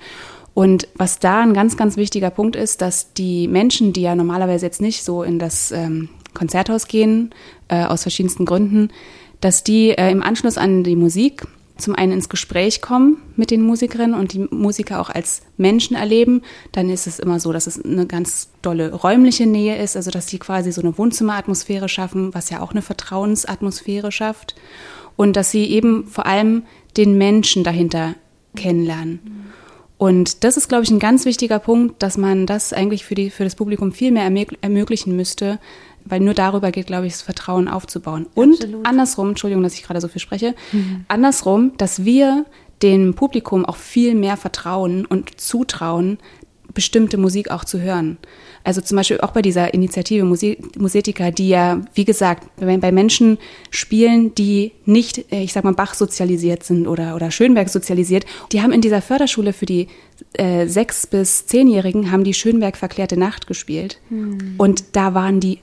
[0.53, 4.65] Und was da ein ganz, ganz wichtiger Punkt ist, dass die Menschen, die ja normalerweise
[4.65, 7.33] jetzt nicht so in das ähm, Konzerthaus gehen,
[7.69, 8.89] äh, aus verschiedensten Gründen,
[9.39, 11.43] dass die äh, im Anschluss an die Musik
[11.81, 16.41] zum einen ins Gespräch kommen mit den Musikerinnen und die Musiker auch als Menschen erleben,
[16.71, 20.27] dann ist es immer so, dass es eine ganz dolle räumliche Nähe ist, also dass
[20.27, 24.55] sie quasi so eine Wohnzimmeratmosphäre schaffen, was ja auch eine Vertrauensatmosphäre schafft
[25.15, 26.63] und dass sie eben vor allem
[26.97, 28.15] den Menschen dahinter
[28.55, 29.19] kennenlernen.
[29.97, 33.29] Und das ist, glaube ich, ein ganz wichtiger Punkt, dass man das eigentlich für, die,
[33.29, 34.23] für das Publikum viel mehr
[34.61, 35.59] ermöglichen müsste,
[36.05, 38.27] weil nur darüber geht, glaube ich, das Vertrauen aufzubauen.
[38.33, 38.85] Und Absolut.
[38.85, 41.05] andersrum, Entschuldigung, dass ich gerade so viel spreche, mhm.
[41.07, 42.45] andersrum, dass wir
[42.81, 46.17] dem Publikum auch viel mehr vertrauen und zutrauen,
[46.73, 48.17] bestimmte Musik auch zu hören.
[48.63, 53.37] Also zum Beispiel auch bei dieser Initiative Musetica, die ja, wie gesagt, bei Menschen
[53.71, 58.25] spielen, die nicht, äh, ich sag mal, Bach sozialisiert sind oder, oder Schönberg sozialisiert.
[58.51, 59.87] Die haben in dieser Förderschule für die
[60.33, 63.99] äh, sechs- bis zehnjährigen haben die Schönberg verklärte Nacht gespielt.
[64.09, 64.55] Hm.
[64.57, 65.59] Und da waren die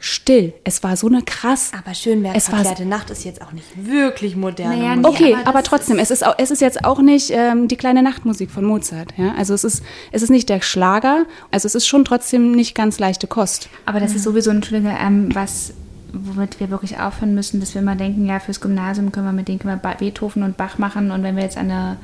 [0.00, 0.54] still.
[0.64, 1.70] Es war so eine krass.
[1.78, 4.70] Aber Schönberg es verklärte Nacht ist jetzt auch nicht wirklich modern.
[4.70, 7.68] Naja, nee, okay, aber, aber trotzdem, es ist, auch, es ist jetzt auch nicht ähm,
[7.68, 9.14] die kleine Nachtmusik von Mozart.
[9.16, 9.34] Ja?
[9.36, 12.98] Also es ist, es ist nicht der Schlager, also es ist schon trotzdem nicht ganz
[12.98, 13.68] leichte Kost.
[13.84, 15.74] Aber das ist sowieso, Entschuldige, ähm, was
[16.12, 19.46] womit wir wirklich aufhören müssen, dass wir immer denken, ja, fürs Gymnasium können wir mit
[19.46, 21.98] denen können wir Beethoven und Bach machen und wenn wir jetzt an eine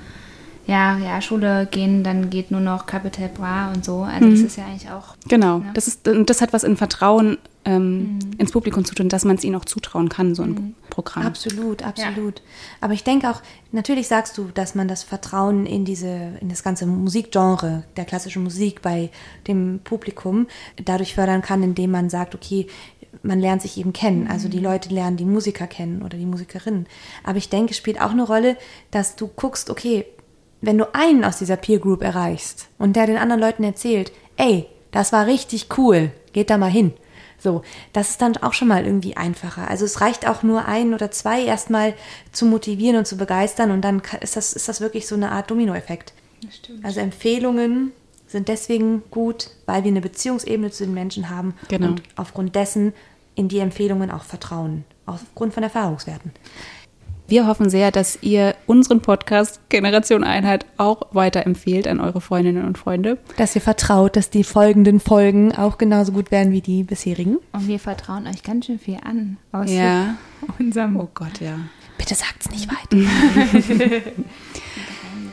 [0.66, 4.02] ja, ja, Schule gehen, dann geht nur noch Capital Bra und so.
[4.02, 4.30] Also mhm.
[4.32, 5.14] das ist ja eigentlich auch.
[5.28, 5.70] Genau, ja.
[5.74, 8.20] das, ist, das hat was in Vertrauen ähm, mhm.
[8.38, 10.74] ins Publikum zu tun, dass man es ihnen auch zutrauen kann, so ein mhm.
[10.88, 11.26] Programm.
[11.26, 12.38] Absolut, absolut.
[12.38, 12.44] Ja.
[12.80, 13.42] Aber ich denke auch,
[13.72, 18.44] natürlich sagst du, dass man das Vertrauen in diese, in das ganze Musikgenre der klassischen
[18.44, 19.10] Musik bei
[19.48, 20.46] dem Publikum
[20.82, 22.68] dadurch fördern kann, indem man sagt, okay,
[23.22, 24.24] man lernt sich eben kennen.
[24.24, 24.30] Mhm.
[24.30, 26.86] Also die Leute lernen die Musiker kennen oder die Musikerinnen.
[27.24, 28.56] Aber ich denke, es spielt auch eine Rolle,
[28.92, 30.06] dass du guckst, okay,
[30.60, 34.66] wenn du einen aus dieser Peer Group erreichst und der den anderen Leuten erzählt, ey,
[34.92, 36.92] das war richtig cool, geht da mal hin.
[37.38, 37.62] So,
[37.92, 39.68] das ist dann auch schon mal irgendwie einfacher.
[39.68, 41.94] Also es reicht auch nur ein oder zwei erstmal
[42.32, 45.50] zu motivieren und zu begeistern und dann ist das, ist das wirklich so eine Art
[45.50, 46.12] Dominoeffekt.
[46.82, 47.92] Also Empfehlungen
[48.26, 51.88] sind deswegen gut, weil wir eine Beziehungsebene zu den Menschen haben genau.
[51.88, 52.92] und aufgrund dessen
[53.34, 56.32] in die Empfehlungen auch vertrauen, aufgrund von Erfahrungswerten.
[57.28, 62.78] Wir hoffen sehr, dass ihr unseren Podcast Generation Einheit auch weiterempfehlt an eure Freundinnen und
[62.78, 63.18] Freunde.
[63.36, 67.38] Dass ihr vertraut, dass die folgenden Folgen auch genauso gut werden wie die bisherigen.
[67.52, 70.14] Und wir vertrauen euch ganz schön viel an aus ja.
[70.58, 70.96] unserem.
[70.96, 71.58] Oh Gott, ja.
[71.98, 72.96] Bitte sagt's nicht weiter.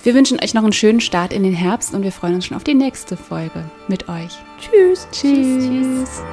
[0.03, 2.57] wir wünschen euch noch einen schönen Start in den Herbst und wir freuen uns schon
[2.57, 4.31] auf die nächste Folge mit euch.
[4.59, 5.07] Tschüss.
[5.11, 5.67] Tschüss.
[5.67, 6.23] Tschüss.